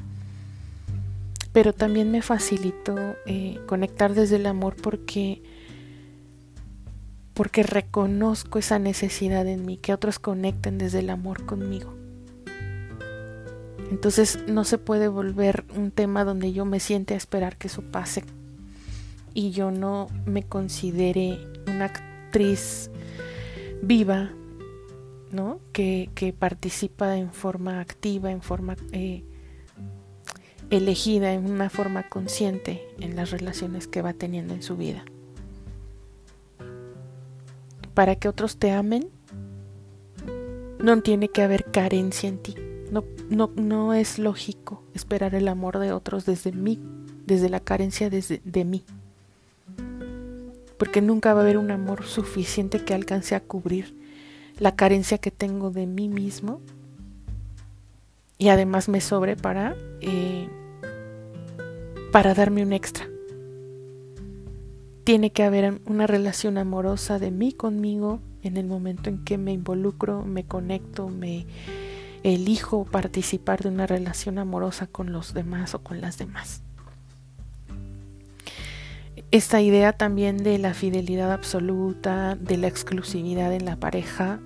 Pero 1.52 1.72
también 1.72 2.10
me 2.10 2.22
facilitó 2.22 2.96
eh, 3.26 3.58
conectar 3.66 4.14
desde 4.14 4.36
el 4.36 4.46
amor 4.46 4.76
porque 4.76 5.42
porque 7.34 7.62
reconozco 7.62 8.58
esa 8.58 8.80
necesidad 8.80 9.46
en 9.46 9.64
mí, 9.64 9.76
que 9.76 9.94
otros 9.94 10.18
conecten 10.18 10.76
desde 10.76 10.98
el 10.98 11.08
amor 11.08 11.46
conmigo. 11.46 11.94
Entonces 13.92 14.40
no 14.48 14.64
se 14.64 14.76
puede 14.76 15.06
volver 15.06 15.64
un 15.76 15.92
tema 15.92 16.24
donde 16.24 16.52
yo 16.52 16.64
me 16.64 16.80
siente 16.80 17.14
a 17.14 17.16
esperar 17.16 17.56
que 17.56 17.68
eso 17.68 17.82
pase 17.82 18.24
y 19.34 19.52
yo 19.52 19.70
no 19.70 20.08
me 20.26 20.42
considere 20.42 21.38
una 21.68 21.84
actriz 21.84 22.90
viva, 23.82 24.32
¿no? 25.30 25.60
Que, 25.72 26.34
participa 26.36 27.16
en 27.16 27.32
forma 27.32 27.80
activa, 27.80 28.32
en 28.32 28.42
forma 28.42 28.74
eh, 28.90 29.22
elegida, 30.70 31.32
en 31.32 31.50
una 31.50 31.70
forma 31.70 32.08
consciente 32.08 32.86
en 32.98 33.16
las 33.16 33.30
relaciones 33.30 33.86
que 33.86 34.02
va 34.02 34.12
teniendo 34.12 34.54
en 34.54 34.62
su 34.62 34.76
vida 34.76 35.04
para 37.98 38.14
que 38.14 38.28
otros 38.28 38.58
te 38.58 38.70
amen, 38.70 39.10
no 40.78 41.02
tiene 41.02 41.26
que 41.30 41.42
haber 41.42 41.64
carencia 41.64 42.28
en 42.28 42.38
ti. 42.38 42.54
No, 42.92 43.02
no, 43.28 43.50
no 43.56 43.92
es 43.92 44.20
lógico 44.20 44.84
esperar 44.94 45.34
el 45.34 45.48
amor 45.48 45.80
de 45.80 45.90
otros 45.90 46.24
desde 46.24 46.52
mí, 46.52 46.80
desde 47.26 47.48
la 47.48 47.58
carencia 47.58 48.08
desde, 48.08 48.40
de 48.44 48.64
mí. 48.64 48.84
Porque 50.78 51.02
nunca 51.02 51.34
va 51.34 51.40
a 51.40 51.42
haber 51.42 51.58
un 51.58 51.72
amor 51.72 52.04
suficiente 52.04 52.84
que 52.84 52.94
alcance 52.94 53.34
a 53.34 53.40
cubrir 53.40 53.96
la 54.60 54.76
carencia 54.76 55.18
que 55.18 55.32
tengo 55.32 55.72
de 55.72 55.88
mí 55.88 56.08
mismo. 56.08 56.60
Y 58.38 58.50
además 58.50 58.88
me 58.88 59.00
sobre 59.00 59.34
para, 59.34 59.74
eh, 60.02 60.48
para 62.18 62.34
darme 62.34 62.64
un 62.64 62.72
extra 62.72 63.06
tiene 65.04 65.30
que 65.30 65.44
haber 65.44 65.80
una 65.86 66.08
relación 66.08 66.58
amorosa 66.58 67.20
de 67.20 67.30
mí 67.30 67.52
conmigo 67.52 68.18
en 68.42 68.56
el 68.56 68.66
momento 68.66 69.08
en 69.08 69.22
que 69.22 69.38
me 69.38 69.52
involucro, 69.52 70.24
me 70.24 70.42
conecto, 70.42 71.06
me 71.06 71.46
elijo 72.24 72.84
participar 72.86 73.62
de 73.62 73.68
una 73.68 73.86
relación 73.86 74.38
amorosa 74.38 74.88
con 74.88 75.12
los 75.12 75.32
demás 75.32 75.76
o 75.76 75.84
con 75.84 76.00
las 76.00 76.18
demás. 76.18 76.64
Esta 79.30 79.60
idea 79.60 79.92
también 79.92 80.38
de 80.38 80.58
la 80.58 80.74
fidelidad 80.74 81.30
absoluta, 81.30 82.34
de 82.34 82.56
la 82.56 82.66
exclusividad 82.66 83.52
en 83.52 83.64
la 83.64 83.76
pareja, 83.76 84.40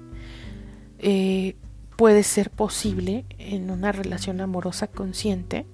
eh, 0.99 1.57
puede 1.97 2.23
ser 2.23 2.51
posible 2.51 3.25
en 3.39 3.71
una 3.71 3.93
relación 3.93 4.43
amorosa 4.43 4.89
consciente 4.89 5.65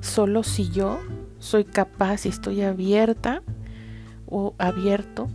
solo 0.00 0.42
si 0.42 0.70
yo 0.70 0.98
soy 1.38 1.64
capaz 1.64 2.26
y 2.26 2.28
estoy 2.28 2.62
abierta 2.62 3.42
o 4.26 4.54
abierto 4.58 5.28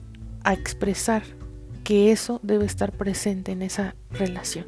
a 0.44 0.54
expresar 0.54 1.24
que 1.84 2.12
eso 2.12 2.40
debe 2.44 2.66
estar 2.66 2.92
presente 2.92 3.52
en 3.52 3.62
esa 3.62 3.96
relación. 4.12 4.66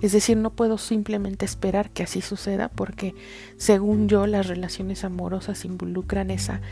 Es 0.00 0.12
decir, 0.12 0.36
no 0.36 0.50
puedo 0.50 0.78
simplemente 0.78 1.44
esperar 1.44 1.90
que 1.90 2.02
así 2.02 2.22
suceda 2.22 2.68
porque 2.68 3.14
según 3.56 4.08
yo 4.08 4.26
las 4.26 4.46
relaciones 4.46 5.04
amorosas 5.04 5.64
involucran 5.64 6.30
esa 6.30 6.62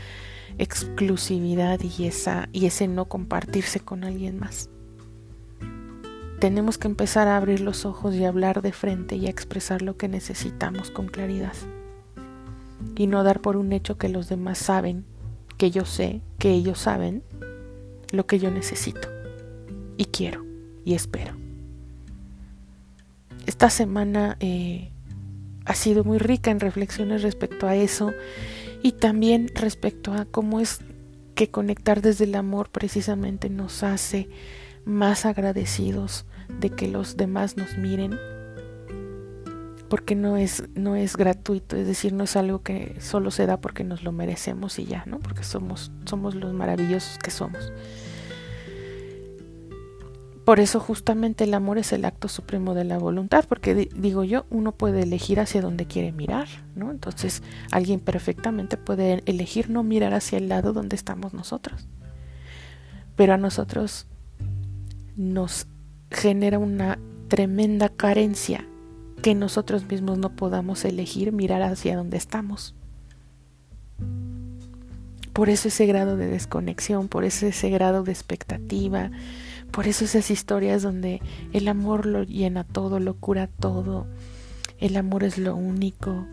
exclusividad 0.57 1.79
y, 1.81 2.05
esa, 2.05 2.49
y 2.51 2.65
ese 2.65 2.87
no 2.87 3.05
compartirse 3.05 3.79
con 3.79 4.03
alguien 4.03 4.39
más. 4.39 4.69
Tenemos 6.39 6.77
que 6.77 6.87
empezar 6.87 7.27
a 7.27 7.35
abrir 7.35 7.59
los 7.59 7.85
ojos 7.85 8.15
y 8.15 8.23
hablar 8.23 8.61
de 8.61 8.71
frente 8.71 9.17
y 9.17 9.27
a 9.27 9.29
expresar 9.29 9.81
lo 9.81 9.97
que 9.97 10.07
necesitamos 10.07 10.89
con 10.89 11.07
claridad. 11.07 11.53
Y 12.95 13.07
no 13.07 13.23
dar 13.23 13.41
por 13.41 13.57
un 13.57 13.73
hecho 13.73 13.97
que 13.97 14.07
los 14.07 14.29
demás 14.29 14.57
saben 14.57 15.05
que 15.57 15.69
yo 15.69 15.83
sé 15.83 16.21
que 16.37 16.51
ellos 16.51 16.79
saben 16.79 17.23
lo 18.11 18.25
que 18.25 18.39
yo 18.39 18.49
necesito 18.51 19.09
y 19.97 20.05
quiero 20.05 20.45
y 20.85 20.93
espero. 20.93 21.35
Esta 23.45 23.69
semana 23.69 24.37
eh, 24.39 24.91
ha 25.65 25.75
sido 25.75 26.05
muy 26.05 26.19
rica 26.19 26.51
en 26.51 26.61
reflexiones 26.61 27.21
respecto 27.21 27.67
a 27.67 27.75
eso 27.75 28.13
y 28.81 28.93
también 28.93 29.51
respecto 29.55 30.13
a 30.13 30.23
cómo 30.23 30.61
es 30.61 30.79
que 31.35 31.49
conectar 31.49 32.01
desde 32.01 32.23
el 32.23 32.35
amor 32.35 32.69
precisamente 32.69 33.49
nos 33.49 33.83
hace 33.83 34.29
más 34.89 35.25
agradecidos 35.25 36.25
de 36.59 36.71
que 36.71 36.87
los 36.87 37.15
demás 37.15 37.57
nos 37.57 37.77
miren 37.77 38.17
porque 39.89 40.15
no 40.15 40.37
es, 40.37 40.63
no 40.75 40.95
es 40.95 41.17
gratuito, 41.17 41.75
es 41.75 41.87
decir, 41.87 42.13
no 42.13 42.23
es 42.23 42.35
algo 42.35 42.61
que 42.61 42.95
solo 42.99 43.31
se 43.31 43.47
da 43.47 43.59
porque 43.59 43.83
nos 43.83 44.03
lo 44.03 44.11
merecemos 44.11 44.77
y 44.77 44.85
ya, 44.85 45.03
¿no? 45.07 45.19
Porque 45.19 45.43
somos, 45.43 45.91
somos 46.05 46.35
los 46.35 46.53
maravillosos 46.53 47.17
que 47.17 47.31
somos. 47.31 47.73
Por 50.45 50.59
eso 50.59 50.79
justamente 50.79 51.43
el 51.43 51.53
amor 51.53 51.77
es 51.77 51.91
el 51.91 52.05
acto 52.05 52.27
supremo 52.27 52.73
de 52.73 52.83
la 52.83 52.97
voluntad, 52.97 53.45
porque 53.47 53.75
digo 53.75 54.23
yo, 54.23 54.45
uno 54.49 54.71
puede 54.71 55.03
elegir 55.03 55.39
hacia 55.39 55.61
donde 55.61 55.85
quiere 55.85 56.11
mirar, 56.11 56.47
¿no? 56.75 56.91
Entonces 56.91 57.43
alguien 57.71 57.99
perfectamente 57.99 58.77
puede 58.77 59.21
elegir 59.25 59.69
no 59.69 59.83
mirar 59.83 60.13
hacia 60.13 60.37
el 60.37 60.49
lado 60.49 60.73
donde 60.73 60.95
estamos 60.95 61.33
nosotros. 61.33 61.87
Pero 63.15 63.33
a 63.33 63.37
nosotros 63.37 64.07
nos 65.19 65.67
genera 66.09 66.59
una 66.59 66.97
tremenda 67.27 67.89
carencia 67.89 68.65
que 69.21 69.35
nosotros 69.35 69.85
mismos 69.85 70.17
no 70.17 70.33
podamos 70.33 70.85
elegir 70.85 71.33
mirar 71.33 71.61
hacia 71.61 71.97
donde 71.97 72.15
estamos. 72.15 72.73
Por 75.33 75.49
eso 75.49 75.67
ese 75.67 75.85
grado 75.85 76.15
de 76.15 76.27
desconexión, 76.27 77.09
por 77.09 77.25
eso 77.25 77.45
ese 77.45 77.69
grado 77.69 78.03
de 78.03 78.13
expectativa, 78.13 79.11
por 79.71 79.87
eso 79.87 80.05
esas 80.05 80.31
historias 80.31 80.83
donde 80.83 81.21
el 81.51 81.67
amor 81.67 82.05
lo 82.05 82.23
llena 82.23 82.63
todo, 82.63 83.01
lo 83.01 83.15
cura 83.15 83.47
todo, 83.47 84.07
el 84.79 84.95
amor 84.95 85.25
es 85.25 85.37
lo 85.37 85.53
único. 85.53 86.25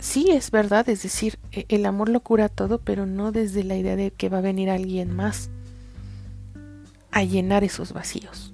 Sí, 0.00 0.30
es 0.30 0.50
verdad, 0.50 0.88
es 0.88 1.02
decir, 1.02 1.38
e, 1.52 1.66
el 1.68 1.84
amor 1.84 2.08
lo 2.08 2.20
cura 2.20 2.48
todo, 2.48 2.78
pero 2.78 3.04
no 3.04 3.30
desde 3.30 3.62
la 3.62 3.76
idea 3.76 3.94
de 3.94 4.10
que 4.10 4.30
va 4.30 4.38
a 4.38 4.42
venir 4.42 4.70
alguien 4.70 5.14
más 5.14 5.50
a 7.14 7.22
llenar 7.22 7.62
esos 7.62 7.92
vacíos. 7.92 8.52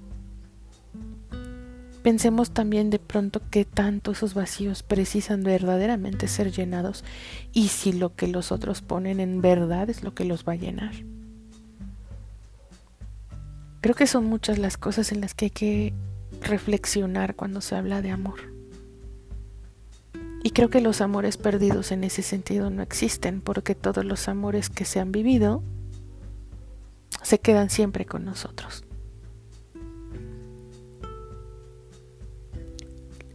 Pensemos 2.03 2.51
también 2.51 2.91
de 2.91 2.99
pronto 2.99 3.41
que 3.49 3.65
tanto 3.65 4.11
esos 4.11 4.35
vacíos 4.35 4.83
precisan 4.83 5.43
verdaderamente 5.43 6.27
ser 6.27 6.51
llenados 6.51 7.03
y 7.53 7.69
si 7.69 7.91
lo 7.91 8.15
que 8.15 8.27
los 8.27 8.51
otros 8.51 8.81
ponen 8.83 9.19
en 9.19 9.41
verdad 9.41 9.89
es 9.89 10.03
lo 10.03 10.13
que 10.13 10.25
los 10.25 10.45
va 10.47 10.53
a 10.53 10.57
llenar. 10.57 10.93
Creo 13.81 13.95
que 13.95 14.05
son 14.05 14.25
muchas 14.25 14.59
las 14.59 14.77
cosas 14.77 15.11
en 15.11 15.21
las 15.21 15.33
que 15.33 15.45
hay 15.45 15.51
que 15.51 15.93
reflexionar 16.41 17.35
cuando 17.35 17.61
se 17.61 17.75
habla 17.75 18.03
de 18.03 18.11
amor. 18.11 18.41
Y 20.43 20.51
creo 20.51 20.69
que 20.69 20.81
los 20.81 21.01
amores 21.01 21.37
perdidos 21.37 21.91
en 21.91 22.03
ese 22.03 22.21
sentido 22.21 22.69
no 22.69 22.83
existen 22.83 23.41
porque 23.41 23.73
todos 23.73 24.05
los 24.05 24.27
amores 24.27 24.69
que 24.69 24.85
se 24.85 24.99
han 24.99 25.11
vivido 25.11 25.63
se 27.21 27.39
quedan 27.39 27.69
siempre 27.69 28.05
con 28.05 28.25
nosotros. 28.25 28.83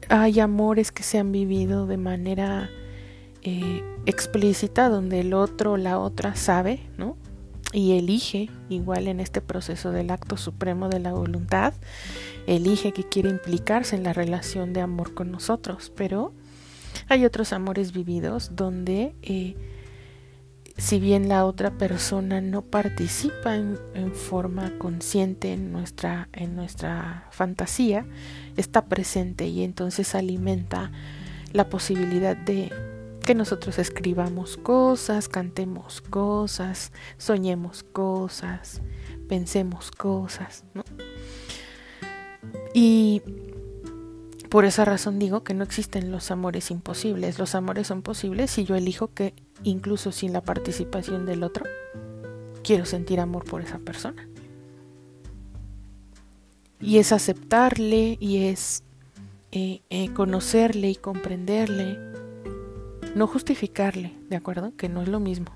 hay 0.08 0.40
amores 0.40 0.92
que 0.92 1.02
se 1.02 1.18
han 1.18 1.32
vivido 1.32 1.86
de 1.86 1.96
manera 1.96 2.70
eh, 3.42 3.82
explícita, 4.06 4.88
donde 4.88 5.20
el 5.20 5.34
otro 5.34 5.72
o 5.72 5.76
la 5.76 5.98
otra 5.98 6.34
sabe, 6.36 6.80
¿no? 6.96 7.16
Y 7.72 7.98
elige, 7.98 8.48
igual 8.68 9.08
en 9.08 9.20
este 9.20 9.40
proceso 9.40 9.90
del 9.90 10.10
acto 10.10 10.36
supremo 10.36 10.88
de 10.88 11.00
la 11.00 11.12
voluntad, 11.12 11.74
elige 12.46 12.92
que 12.92 13.04
quiere 13.04 13.28
implicarse 13.28 13.96
en 13.96 14.04
la 14.04 14.12
relación 14.12 14.72
de 14.72 14.80
amor 14.80 15.14
con 15.14 15.30
nosotros, 15.30 15.92
pero 15.94 16.32
hay 17.08 17.24
otros 17.24 17.52
amores 17.52 17.92
vividos 17.92 18.54
donde 18.54 19.14
eh, 19.22 19.56
si 20.78 21.00
bien 21.00 21.28
la 21.28 21.44
otra 21.46 21.70
persona 21.70 22.40
no 22.40 22.62
participa 22.62 23.56
en, 23.56 23.78
forma 24.14 24.76
consciente 24.78 25.52
en 25.52 25.72
nuestra, 25.72 26.28
en 26.32 26.54
nuestra 26.54 27.28
fantasía, 27.30 28.06
está 28.56 28.86
presente 28.86 29.46
y 29.46 29.62
entonces 29.62 30.14
alimenta 30.14 30.90
la 31.52 31.68
posibilidad 31.68 32.36
de 32.36 32.70
que 33.24 33.34
nosotros 33.34 33.78
escribamos 33.78 34.56
cosas, 34.56 35.28
cantemos 35.28 36.00
cosas, 36.02 36.92
soñemos 37.16 37.82
cosas, 37.82 38.82
pensemos 39.28 39.90
cosas. 39.90 40.64
Y 42.74 43.22
por 44.50 44.64
esa 44.64 44.84
razón 44.84 45.18
digo 45.18 45.42
que 45.42 45.54
no 45.54 45.64
existen 45.64 46.12
los 46.12 46.30
amores 46.30 46.70
imposibles. 46.70 47.38
Los 47.38 47.54
amores 47.54 47.86
son 47.86 48.02
posibles 48.02 48.50
si 48.50 48.64
yo 48.64 48.76
elijo 48.76 49.12
que 49.12 49.34
incluso 49.62 50.12
sin 50.12 50.32
la 50.32 50.40
participación 50.40 51.26
del 51.26 51.42
otro, 51.42 51.64
quiero 52.62 52.84
sentir 52.84 53.20
amor 53.20 53.44
por 53.44 53.62
esa 53.62 53.78
persona. 53.78 54.28
Y 56.80 56.98
es 56.98 57.12
aceptarle 57.12 58.18
y 58.20 58.46
es 58.46 58.82
eh, 59.52 59.82
eh, 59.88 60.12
conocerle 60.12 60.90
y 60.90 60.96
comprenderle. 60.96 61.98
No 63.14 63.26
justificarle, 63.26 64.14
¿de 64.28 64.36
acuerdo? 64.36 64.76
Que 64.76 64.88
no 64.88 65.00
es 65.00 65.08
lo 65.08 65.20
mismo. 65.20 65.46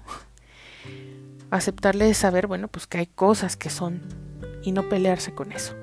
Aceptarle 1.51 2.09
es 2.09 2.17
saber, 2.17 2.47
bueno, 2.47 2.69
pues 2.69 2.87
que 2.87 2.99
hay 2.99 3.07
cosas 3.07 3.57
que 3.57 3.71
son 3.71 4.01
y 4.63 4.73
no 4.73 4.89
pelearse 4.89 5.35
con 5.35 5.53
eso. 5.53 5.75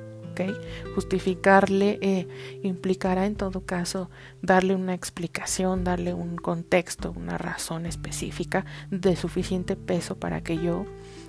Justificarle 0.96 2.00
eh, 2.02 2.28
implicará 2.64 3.26
en 3.26 3.36
todo 3.36 3.66
caso 3.66 4.10
darle 4.42 4.76
una 4.76 4.94
explicación, 4.94 5.84
darle 5.84 6.14
un 6.14 6.36
contexto, 6.36 7.12
una 7.12 7.38
razón 7.38 7.86
específica 7.86 8.66
de 8.92 9.16
suficiente 9.16 9.76
peso 9.76 10.18
para 10.18 10.42
que 10.42 10.58
yo 10.58 10.86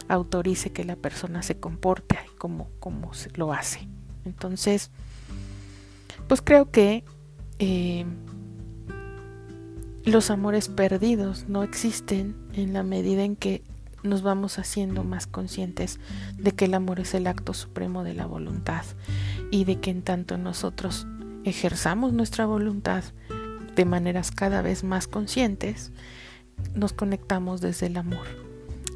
autorice 0.09 0.73
que 0.73 0.85
la 0.85 0.97
persona 0.97 1.43
se 1.43 1.59
comporte 1.59 2.19
como, 2.39 2.69
como 2.81 3.15
se 3.15 3.31
lo 3.37 3.53
hace. 3.53 3.89
Entonces, 4.25 4.91
pues 6.27 6.43
creo 6.43 6.71
que 6.71 7.05
eh, 7.59 8.05
los 10.05 10.31
amores 10.31 10.69
perdidos 10.69 11.49
no 11.49 11.63
existen 11.63 12.37
en 12.55 12.73
la 12.73 12.83
medida 12.83 13.25
en 13.25 13.37
que 13.37 13.63
nos 14.03 14.23
vamos 14.23 14.59
haciendo 14.59 15.05
más 15.05 15.27
conscientes 15.27 15.99
de 16.37 16.53
que 16.53 16.67
el 16.67 16.75
amor 16.75 17.01
es 17.01 17.15
el 17.15 17.27
acto 17.27 17.55
supremo 17.55 18.05
de 18.05 18.15
la 18.15 18.27
voluntad 18.27 18.85
y 19.51 19.65
de 19.65 19.81
que 19.81 19.91
en 19.91 20.03
tanto 20.03 20.39
nosotros 20.39 21.07
ejerzamos 21.45 22.13
nuestra 22.13 22.47
voluntad 22.47 23.05
de 23.75 23.85
maneras 23.85 24.31
cada 24.31 24.63
vez 24.63 24.85
más 24.85 25.07
conscientes, 25.07 25.93
nos 26.75 26.93
conectamos 26.93 27.61
desde 27.61 27.87
el 27.87 27.97
amor 27.97 28.27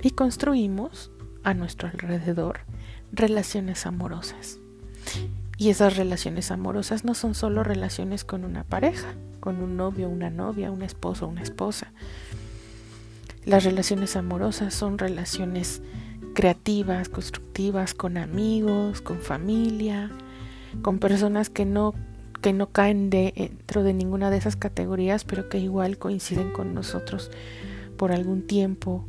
y 0.03 0.11
construimos 0.11 1.11
a 1.45 1.55
nuestro 1.55 1.89
alrededor 1.89 2.61
relaciones 3.13 3.87
amorosas. 3.87 4.59
Y 5.57 5.71
esas 5.71 5.97
relaciones 5.97 6.51
amorosas 6.51 7.05
no 7.05 7.15
son 7.15 7.35
solo 7.35 7.63
relaciones 7.63 8.25
con 8.25 8.45
una 8.45 8.65
pareja, 8.65 9.15
con 9.39 9.63
un 9.63 9.77
novio, 9.77 10.09
una 10.09 10.31
novia, 10.31 10.73
un 10.73 10.83
esposo, 10.83 11.29
una 11.29 11.43
esposa, 11.43 11.93
las 13.45 13.65
relaciones 13.65 14.17
amorosas 14.17 14.73
son 14.75 14.99
relaciones 14.99 15.83
creativas, 16.35 17.09
constructivas, 17.09 17.95
con 17.95 18.17
amigos, 18.17 19.01
con 19.01 19.19
familia, 19.21 20.11
con 20.83 20.99
personas 20.99 21.51
que 21.51 21.65
no, 21.65 21.95
que 22.41 22.53
no 22.53 22.71
caen 22.71 23.11
dentro 23.11 23.83
de 23.83 23.95
ninguna 23.95 24.31
de 24.31 24.39
esas 24.39 24.57
categorías, 24.57 25.25
pero 25.25 25.49
que 25.49 25.59
igual 25.59 25.99
coinciden 25.99 26.53
con 26.53 26.75
nosotros 26.75 27.31
por 27.97 28.13
algún 28.13 28.47
tiempo 28.47 29.07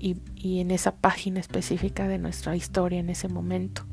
y, 0.00 0.16
y 0.34 0.60
en 0.60 0.70
esa 0.70 0.96
página 0.96 1.40
específica 1.40 2.08
de 2.08 2.18
nuestra 2.18 2.56
historia 2.56 2.98
en 2.98 3.10
ese 3.10 3.28
momento. 3.28 3.84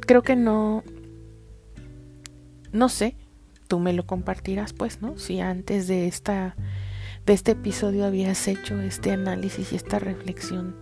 Creo 0.00 0.22
que 0.22 0.36
no, 0.36 0.84
no 2.72 2.88
sé, 2.88 3.16
tú 3.66 3.78
me 3.78 3.92
lo 3.92 4.06
compartirás, 4.06 4.72
pues, 4.72 5.02
¿no? 5.02 5.18
Si 5.18 5.40
antes 5.40 5.88
de 5.88 6.06
esta 6.06 6.56
de 7.26 7.32
este 7.32 7.52
episodio 7.52 8.04
habías 8.04 8.46
hecho 8.46 8.80
este 8.80 9.10
análisis 9.10 9.72
y 9.72 9.76
esta 9.76 9.98
reflexión 9.98 10.76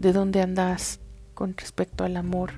de 0.00 0.12
dónde 0.12 0.42
andas 0.42 0.98
con 1.34 1.56
respecto 1.56 2.02
al 2.02 2.16
amor, 2.16 2.54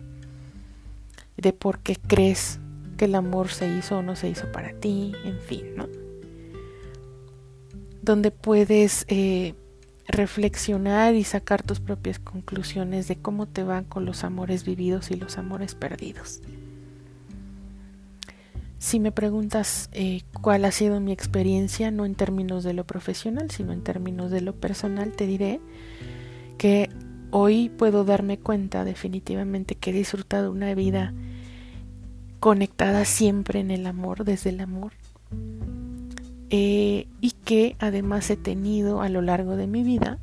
de 1.37 1.53
por 1.53 1.81
qué 1.81 1.97
crees 1.97 2.59
que 2.97 3.05
el 3.05 3.15
amor 3.15 3.51
se 3.51 3.69
hizo 3.69 3.99
o 3.99 4.03
no 4.03 4.17
se 4.17 4.31
hizo 4.31 4.51
para 4.51 4.73
ti, 4.73 5.13
en 5.25 5.41
fin, 5.41 5.77
¿no? 5.77 5.89
Donde 8.01 8.31
puedes 8.31 9.05
eh, 9.09 9.55
reflexionar 10.09 11.15
y 11.15 11.25
sacar 11.25 11.63
tus 11.63 11.81
propias 11.81 12.19
conclusiones 12.19 13.09
de 13.09 13.17
cómo 13.17 13.47
te 13.47 13.63
van 13.63 13.85
con 13.85 14.07
los 14.07 14.25
amores 14.25 14.65
vividos 14.65 15.11
y 15.11 15.17
los 15.17 15.37
amores 15.37 15.75
perdidos. 15.75 16.41
Si 18.83 18.99
me 18.99 19.13
preguntas 19.13 19.89
eh, 19.93 20.23
cuál 20.41 20.65
ha 20.65 20.73
sido 20.73 20.99
mi 20.99 21.13
experiencia, 21.13 21.93
no 21.93 22.05
en 22.05 22.17
términos 22.17 22.65
de 22.65 22.73
lo 22.73 22.85
profesional, 22.85 23.49
sino 23.49 23.73
en 23.73 23.85
términos 23.85 24.33
de 24.33 24.41
lo 24.41 24.57
personal, 24.57 25.13
te 25.13 25.25
diré 25.25 25.61
que 26.59 26.91
hoy 27.31 27.69
puedo 27.69 28.05
darme 28.05 28.41
cuenta 28.41 28.83
definitivamente 28.85 29.77
que 29.77 29.91
he 29.91 29.93
disfrutado 29.93 30.51
una 30.51 30.75
vida 30.75 31.15
conectada 32.41 33.05
siempre 33.05 33.61
en 33.61 33.71
el 33.71 33.87
amor, 33.87 34.25
desde 34.25 34.51
el 34.51 34.59
amor, 34.59 34.95
eh, 36.51 37.07
y 37.21 37.31
que 37.45 37.77
además 37.79 38.29
he 38.31 38.37
tenido 38.37 39.01
a 39.01 39.09
lo 39.09 39.23
largo 39.23 39.55
de 39.55 39.69
mi 39.69 39.85
vida 39.85 40.19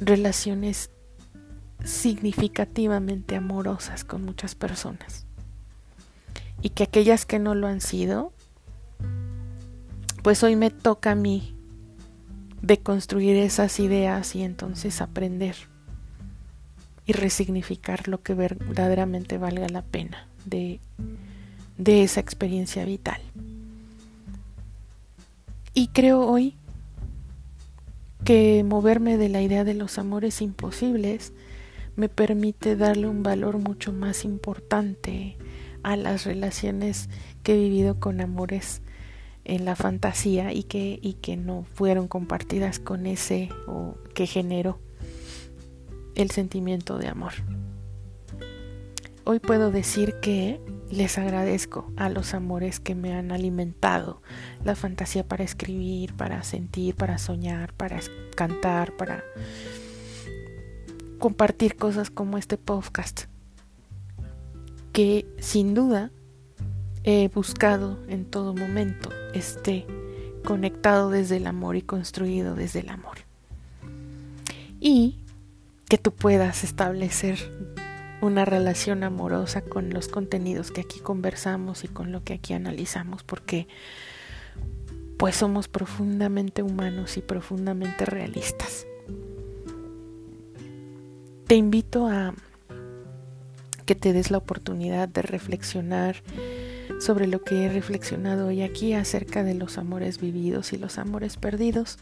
relaciones 0.00 0.90
significativamente 1.84 3.36
amorosas 3.36 4.02
con 4.02 4.24
muchas 4.24 4.56
personas 4.56 5.27
y 6.62 6.70
que 6.70 6.84
aquellas 6.84 7.26
que 7.26 7.38
no 7.38 7.54
lo 7.54 7.66
han 7.66 7.80
sido, 7.80 8.32
pues 10.22 10.42
hoy 10.42 10.56
me 10.56 10.70
toca 10.70 11.12
a 11.12 11.14
mí 11.14 11.54
de 12.62 12.78
construir 12.78 13.36
esas 13.36 13.78
ideas 13.78 14.34
y 14.34 14.42
entonces 14.42 15.00
aprender 15.00 15.56
y 17.06 17.12
resignificar 17.12 18.08
lo 18.08 18.22
que 18.22 18.34
verdaderamente 18.34 19.38
valga 19.38 19.68
la 19.68 19.82
pena 19.82 20.28
de, 20.44 20.80
de 21.78 22.02
esa 22.02 22.20
experiencia 22.20 22.84
vital. 22.84 23.20
Y 25.72 25.88
creo 25.88 26.26
hoy 26.26 26.54
que 28.24 28.64
moverme 28.64 29.16
de 29.16 29.28
la 29.28 29.40
idea 29.40 29.64
de 29.64 29.74
los 29.74 29.96
amores 29.96 30.42
imposibles 30.42 31.32
me 31.96 32.08
permite 32.08 32.76
darle 32.76 33.08
un 33.08 33.22
valor 33.22 33.58
mucho 33.58 33.92
más 33.92 34.24
importante 34.24 35.36
a 35.82 35.96
las 35.96 36.24
relaciones 36.24 37.08
que 37.42 37.54
he 37.54 37.58
vivido 37.58 37.98
con 38.00 38.20
amores 38.20 38.82
en 39.44 39.64
la 39.64 39.76
fantasía 39.76 40.52
y 40.52 40.62
que, 40.64 40.98
y 41.02 41.14
que 41.14 41.36
no 41.36 41.64
fueron 41.74 42.06
compartidas 42.06 42.78
con 42.78 43.06
ese 43.06 43.48
o 43.66 43.96
que 44.14 44.26
generó 44.26 44.78
el 46.14 46.30
sentimiento 46.30 46.98
de 46.98 47.08
amor. 47.08 47.32
Hoy 49.24 49.40
puedo 49.40 49.70
decir 49.70 50.14
que 50.20 50.60
les 50.90 51.18
agradezco 51.18 51.92
a 51.96 52.08
los 52.08 52.34
amores 52.34 52.80
que 52.80 52.94
me 52.94 53.12
han 53.14 53.30
alimentado 53.30 54.22
la 54.64 54.74
fantasía 54.74 55.26
para 55.26 55.44
escribir, 55.44 56.14
para 56.14 56.42
sentir, 56.42 56.94
para 56.94 57.18
soñar, 57.18 57.74
para 57.74 58.00
cantar, 58.36 58.96
para 58.96 59.22
compartir 61.18 61.76
cosas 61.76 62.10
como 62.10 62.38
este 62.38 62.56
podcast 62.56 63.26
que 64.98 65.26
sin 65.38 65.74
duda 65.74 66.10
he 67.04 67.28
buscado 67.28 68.00
en 68.08 68.24
todo 68.24 68.52
momento 68.52 69.10
esté 69.32 69.86
conectado 70.44 71.10
desde 71.10 71.36
el 71.36 71.46
amor 71.46 71.76
y 71.76 71.82
construido 71.82 72.56
desde 72.56 72.80
el 72.80 72.88
amor. 72.88 73.18
Y 74.80 75.20
que 75.88 75.98
tú 75.98 76.10
puedas 76.10 76.64
establecer 76.64 77.38
una 78.20 78.44
relación 78.44 79.04
amorosa 79.04 79.60
con 79.60 79.90
los 79.90 80.08
contenidos 80.08 80.72
que 80.72 80.80
aquí 80.80 80.98
conversamos 80.98 81.84
y 81.84 81.86
con 81.86 82.10
lo 82.10 82.24
que 82.24 82.32
aquí 82.32 82.54
analizamos, 82.54 83.22
porque 83.22 83.68
pues 85.16 85.36
somos 85.36 85.68
profundamente 85.68 86.64
humanos 86.64 87.18
y 87.18 87.20
profundamente 87.20 88.04
realistas. 88.04 88.84
Te 91.46 91.54
invito 91.54 92.08
a 92.08 92.34
que 93.88 93.94
te 93.94 94.12
des 94.12 94.30
la 94.30 94.36
oportunidad 94.36 95.08
de 95.08 95.22
reflexionar 95.22 96.22
sobre 97.00 97.26
lo 97.26 97.42
que 97.42 97.64
he 97.64 97.68
reflexionado 97.70 98.48
hoy 98.48 98.60
aquí 98.60 98.92
acerca 98.92 99.42
de 99.42 99.54
los 99.54 99.78
amores 99.78 100.20
vividos 100.20 100.74
y 100.74 100.76
los 100.76 100.98
amores 100.98 101.38
perdidos. 101.38 101.96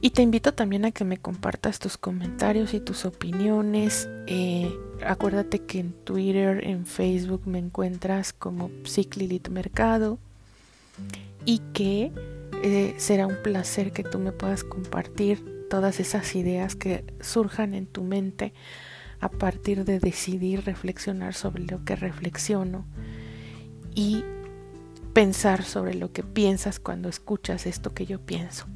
Y 0.00 0.10
te 0.10 0.22
invito 0.22 0.54
también 0.54 0.86
a 0.86 0.92
que 0.92 1.04
me 1.04 1.18
compartas 1.18 1.78
tus 1.78 1.98
comentarios 1.98 2.72
y 2.72 2.80
tus 2.80 3.04
opiniones. 3.04 4.08
Eh, 4.26 4.74
acuérdate 5.04 5.58
que 5.58 5.80
en 5.80 5.92
Twitter, 5.92 6.64
en 6.64 6.86
Facebook 6.86 7.42
me 7.44 7.58
encuentras 7.58 8.32
como 8.32 8.70
Psiclilit 8.84 9.50
Mercado 9.50 10.18
y 11.44 11.58
que 11.74 12.12
eh, 12.62 12.94
será 12.96 13.26
un 13.26 13.36
placer 13.42 13.92
que 13.92 14.04
tú 14.04 14.18
me 14.18 14.32
puedas 14.32 14.64
compartir 14.64 15.66
todas 15.68 16.00
esas 16.00 16.34
ideas 16.34 16.76
que 16.76 17.04
surjan 17.20 17.74
en 17.74 17.84
tu 17.86 18.04
mente 18.04 18.54
a 19.24 19.30
partir 19.30 19.86
de 19.86 20.00
decidir 20.00 20.66
reflexionar 20.66 21.32
sobre 21.32 21.64
lo 21.64 21.82
que 21.82 21.96
reflexiono 21.96 22.84
y 23.94 24.22
pensar 25.14 25.64
sobre 25.64 25.94
lo 25.94 26.12
que 26.12 26.22
piensas 26.22 26.78
cuando 26.78 27.08
escuchas 27.08 27.64
esto 27.64 27.94
que 27.94 28.04
yo 28.04 28.20
pienso. 28.20 28.66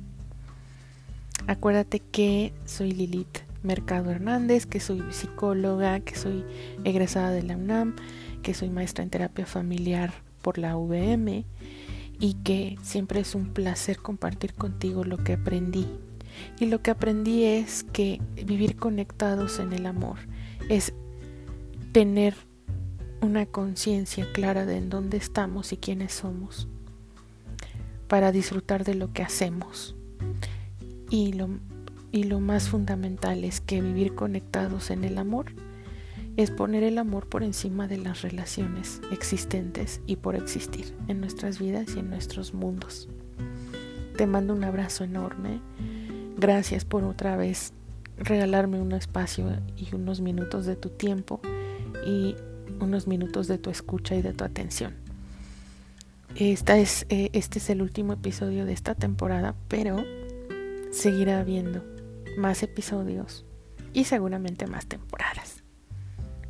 Acuérdate 1.46 2.00
que 2.00 2.54
soy 2.64 2.92
Lilith 2.92 3.40
Mercado 3.62 4.10
Hernández, 4.10 4.64
que 4.64 4.80
soy 4.80 5.02
psicóloga, 5.10 6.00
que 6.00 6.16
soy 6.16 6.46
egresada 6.82 7.30
de 7.30 7.42
la 7.42 7.54
UNAM, 7.54 7.94
que 8.42 8.54
soy 8.54 8.70
maestra 8.70 9.04
en 9.04 9.10
terapia 9.10 9.44
familiar 9.44 10.14
por 10.40 10.56
la 10.56 10.76
VM 10.76 11.44
y 12.20 12.34
que 12.42 12.78
siempre 12.80 13.20
es 13.20 13.34
un 13.34 13.52
placer 13.52 13.98
compartir 13.98 14.54
contigo 14.54 15.04
lo 15.04 15.18
que 15.18 15.34
aprendí. 15.34 15.86
Y 16.58 16.66
lo 16.66 16.80
que 16.80 16.90
aprendí 16.90 17.44
es 17.44 17.84
que 17.84 18.22
vivir 18.46 18.76
conectados 18.76 19.58
en 19.58 19.74
el 19.74 19.84
amor 19.84 20.16
es 20.68 20.92
tener 21.92 22.34
una 23.20 23.46
conciencia 23.46 24.26
clara 24.32 24.66
de 24.66 24.76
en 24.76 24.90
dónde 24.90 25.16
estamos 25.16 25.72
y 25.72 25.76
quiénes 25.76 26.12
somos 26.12 26.68
para 28.06 28.32
disfrutar 28.32 28.84
de 28.84 28.94
lo 28.94 29.12
que 29.12 29.22
hacemos. 29.22 29.94
Y 31.10 31.32
lo, 31.32 31.48
y 32.12 32.24
lo 32.24 32.40
más 32.40 32.68
fundamental 32.68 33.44
es 33.44 33.60
que 33.60 33.82
vivir 33.82 34.14
conectados 34.14 34.90
en 34.90 35.04
el 35.04 35.18
amor 35.18 35.52
es 36.38 36.52
poner 36.52 36.84
el 36.84 36.98
amor 36.98 37.28
por 37.28 37.42
encima 37.42 37.88
de 37.88 37.98
las 37.98 38.22
relaciones 38.22 39.00
existentes 39.10 40.00
y 40.06 40.16
por 40.16 40.36
existir 40.36 40.94
en 41.08 41.20
nuestras 41.20 41.58
vidas 41.58 41.96
y 41.96 41.98
en 41.98 42.10
nuestros 42.10 42.54
mundos. 42.54 43.08
Te 44.16 44.24
mando 44.28 44.54
un 44.54 44.62
abrazo 44.62 45.02
enorme. 45.02 45.60
Gracias 46.36 46.84
por 46.84 47.02
otra 47.02 47.36
vez 47.36 47.72
regalarme 48.18 48.80
un 48.80 48.92
espacio 48.92 49.46
y 49.76 49.94
unos 49.94 50.20
minutos 50.20 50.66
de 50.66 50.76
tu 50.76 50.90
tiempo 50.90 51.40
y 52.06 52.36
unos 52.80 53.06
minutos 53.06 53.48
de 53.48 53.58
tu 53.58 53.70
escucha 53.70 54.14
y 54.14 54.22
de 54.22 54.32
tu 54.32 54.44
atención. 54.44 54.94
Esta 56.36 56.76
es, 56.78 57.06
eh, 57.08 57.30
este 57.32 57.58
es 57.58 57.70
el 57.70 57.82
último 57.82 58.12
episodio 58.12 58.64
de 58.64 58.72
esta 58.72 58.94
temporada, 58.94 59.54
pero 59.68 59.96
seguirá 60.90 61.40
habiendo 61.40 61.82
más 62.36 62.62
episodios 62.62 63.44
y 63.92 64.04
seguramente 64.04 64.66
más 64.66 64.86
temporadas. 64.86 65.64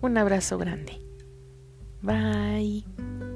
Un 0.00 0.18
abrazo 0.18 0.58
grande. 0.58 1.00
Bye. 2.02 3.27